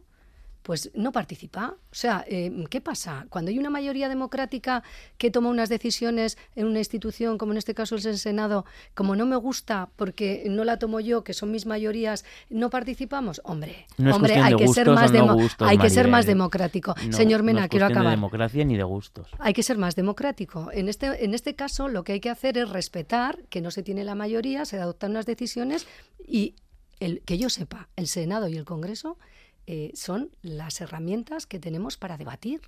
[0.64, 1.76] pues no participa.
[1.92, 3.28] O sea, eh, ¿qué pasa?
[3.30, 4.82] Cuando hay una mayoría democrática
[5.18, 9.16] que toma unas decisiones en una institución, como en este caso es el Senado, como
[9.16, 13.42] no me gusta porque no la tomo yo, que son mis mayorías, no participamos.
[13.44, 15.12] Hombre, hombre, hay que ser más
[15.60, 16.96] hay que ser más democrático.
[17.12, 18.06] Señor Mena, quiero acabar.
[18.06, 19.30] de democracia ni de gustos.
[19.40, 20.70] Hay que ser más democrático.
[20.72, 23.84] En este en este caso lo que hay que hacer es respetar que no se
[23.84, 25.86] tiene la mayoría, se adoptan unas decisiones
[26.26, 26.56] y
[27.00, 29.18] el que yo sepa, el Senado y el Congreso
[29.68, 32.62] eh, son las herramientas que tenemos para debatir,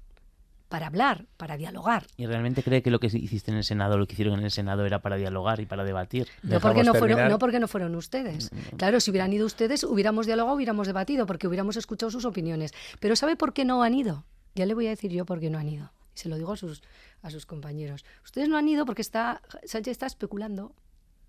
[0.70, 2.08] para hablar, para dialogar.
[2.18, 4.52] ¿Y realmente cree que lo que hiciste en el Senado, lo que hicieron en el
[4.52, 6.28] Senado era para dialogar y para debatir?
[6.43, 8.52] No porque no, fueron, no porque no fueron ustedes.
[8.52, 8.78] Mm, mm.
[8.78, 12.74] Claro, si hubieran ido ustedes, hubiéramos dialogado, hubiéramos debatido, porque hubiéramos escuchado sus opiniones.
[13.00, 14.26] Pero ¿sabe por qué no han ido?
[14.56, 15.91] Ya le voy a decir yo por qué no han ido.
[16.16, 16.82] Y se lo digo a sus,
[17.22, 18.06] a sus compañeros.
[18.24, 20.74] Ustedes no han ido porque está, Sánchez está especulando.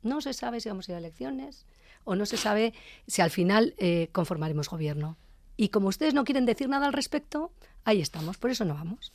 [0.03, 1.67] No se sabe si vamos a ir a elecciones
[2.05, 2.73] o no se sabe
[3.07, 5.19] si al final eh, conformaremos gobierno.
[5.57, 7.51] Y como ustedes no quieren decir nada al respecto,
[7.85, 9.13] ahí estamos, por eso no vamos.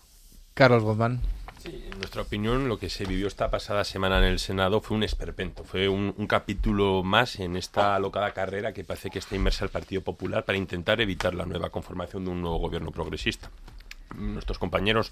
[0.53, 1.21] Carlos Guzmán.
[1.59, 4.97] Sí, en nuestra opinión, lo que se vivió esta pasada semana en el Senado fue
[4.97, 9.35] un esperpento, fue un, un, capítulo más en esta alocada carrera que parece que está
[9.35, 13.51] inmersa el Partido Popular para intentar evitar la nueva conformación de un nuevo gobierno progresista
[14.15, 15.11] nuestros compañeros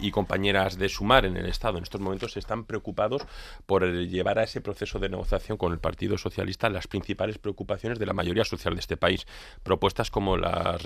[0.00, 3.22] y compañeras de Sumar en el Estado en estos momentos están preocupados
[3.66, 8.06] por llevar a ese proceso de negociación con el Partido Socialista las principales preocupaciones de
[8.06, 9.26] la mayoría social de este país.
[9.62, 10.78] Propuestas como la,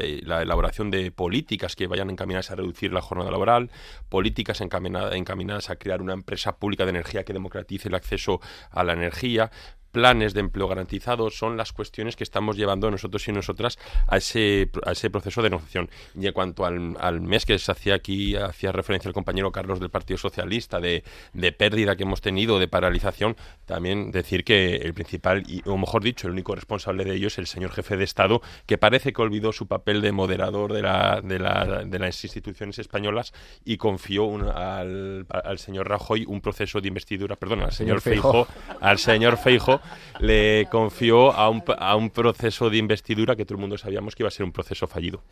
[0.00, 3.70] elaboración de políticas que vayan encaminadas a reducir la jornada laboral,
[4.08, 8.40] políticas encaminadas a crear una empresa pública de energía que democratice el acceso
[8.70, 9.50] a la energía,
[9.92, 13.78] planes de empleo garantizado son las cuestiones que estamos llevando nosotros y nosotras
[14.08, 15.90] a ese, a ese proceso de negociación.
[16.18, 19.90] Y en cuanto al, mes que se hacía aquí, hacía referencia el compañero Carlos del
[19.90, 23.36] Partido Socialista, de, de pérdida que hemos tenido, de paralización,
[23.66, 27.38] también decir que el principal, y, o mejor dicho, el único responsable de ello es
[27.38, 31.20] el señor jefe de Estado, que parece que olvidó su papel de moderador de, la,
[31.22, 33.32] de, la, de las instituciones españolas
[33.64, 34.22] y confió
[34.56, 38.46] al, al, señor Rajoy un proceso de investidura, perdón, al señor, señor
[38.80, 39.81] al señor Feijo
[40.20, 44.22] le confió a un, a un proceso de investidura que todo el mundo sabíamos que
[44.22, 45.22] iba a ser un proceso fallido.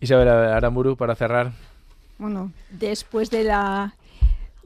[0.00, 1.52] Isabel Aramburu, para cerrar.
[2.18, 3.94] Bueno, después de la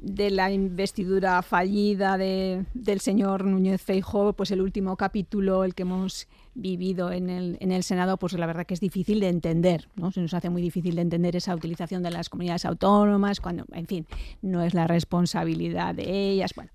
[0.02, 5.82] de la investidura fallida de, del señor Núñez Feijóo, pues el último capítulo, el que
[5.82, 9.88] hemos vivido en el, en el Senado, pues la verdad que es difícil de entender,
[9.94, 10.10] ¿no?
[10.10, 13.86] Se nos hace muy difícil de entender esa utilización de las comunidades autónomas, cuando, en
[13.86, 14.06] fin,
[14.42, 16.52] no es la responsabilidad de ellas.
[16.56, 16.72] Bueno,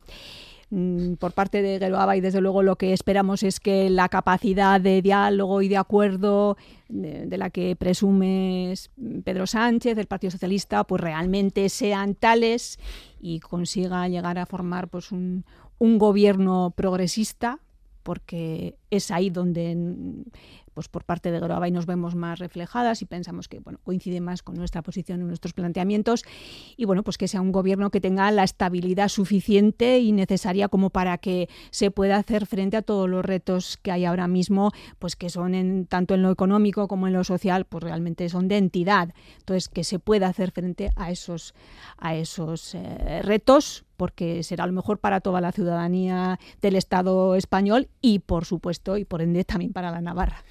[1.19, 5.01] por parte de Geroaba y desde luego lo que esperamos es que la capacidad de
[5.01, 6.57] diálogo y de acuerdo
[6.89, 8.73] de, la que presume
[9.23, 12.79] Pedro Sánchez del Partido Socialista pues realmente sean tales
[13.21, 15.43] y consiga llegar a formar pues un
[15.79, 17.59] gobierno progresista
[18.03, 19.75] porque es ahí donde
[20.77, 24.43] pues por parte de Groabay nos vemos más reflejadas y pensamos que bueno, coincide más
[24.43, 26.23] con nuestra posición y nuestros planteamientos
[26.75, 30.91] y bueno, pues que sea un gobierno que tenga la estabilidad suficiente y necesaria como
[30.91, 35.15] para que se pueda hacer frente a todos los retos que hay ahora mismo, pues
[35.15, 38.57] que son en, tanto en lo económico como en lo social, pues realmente son de
[38.57, 39.15] entidad.
[39.39, 41.55] Entonces, que se pueda hacer frente a esos,
[41.97, 47.89] a esos eh, retos porque será lo mejor para toda la ciudadanía del Estado español
[48.01, 50.43] y, por supuesto, y por ende también para la Navarra.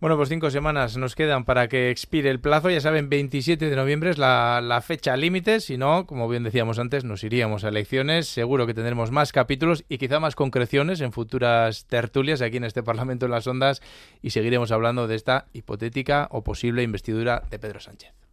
[0.00, 2.70] Bueno, pues cinco semanas nos quedan para que expire el plazo.
[2.70, 5.60] Ya saben, 27 de noviembre es la, fecha límite.
[5.60, 8.26] Si no, como bien decíamos antes, nos iríamos a elecciones.
[8.26, 12.82] Seguro que tendremos más capítulos y quizá más concreciones en futuras tertulias aquí en este
[12.82, 13.82] Parlamento en las Ondas
[14.22, 18.29] y seguiremos hablando de esta hipotética o posible investidura de Pedro Sánchez.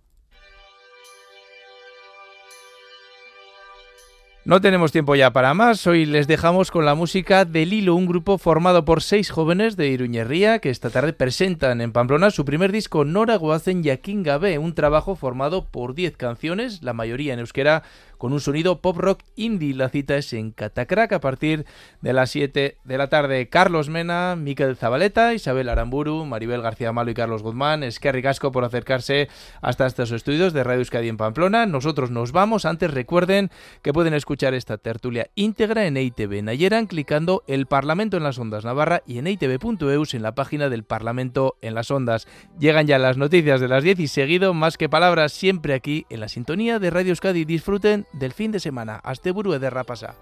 [4.47, 5.85] No tenemos tiempo ya para más.
[5.87, 9.89] Hoy les dejamos con la música de Lilo, un grupo formado por seis jóvenes de
[9.89, 14.73] Iruñería que esta tarde presentan en Pamplona su primer disco Nora Guazen Yakin Gabe, un
[14.73, 17.83] trabajo formado por diez canciones, la mayoría en euskera,
[18.17, 19.73] con un sonido pop rock indie.
[19.73, 21.65] La cita es en Catacrack a partir
[22.01, 23.49] de las 7 de la tarde.
[23.49, 27.83] Carlos Mena, Miquel Zabaleta, Isabel Aramburu, Maribel García Malo y Carlos Guzmán.
[27.83, 28.11] Es que
[28.51, 29.29] por acercarse
[29.61, 31.65] hasta estos estudios de Radio Euskadi en Pamplona.
[31.65, 32.65] Nosotros nos vamos.
[32.65, 33.51] Antes recuerden
[33.81, 38.65] que pueden escuchar esta tertulia íntegra en EITV Nayeran clicando el Parlamento en las Ondas
[38.65, 42.27] Navarra y en eitv.eus en la página del Parlamento en las Ondas.
[42.59, 46.19] Llegan ya las noticias de las 10 y seguido, más que palabras, siempre aquí en
[46.19, 47.45] la sintonía de Radio Euskadi.
[47.45, 48.99] Disfruten del fin de semana.
[49.03, 50.15] Asteburu ederra pasa.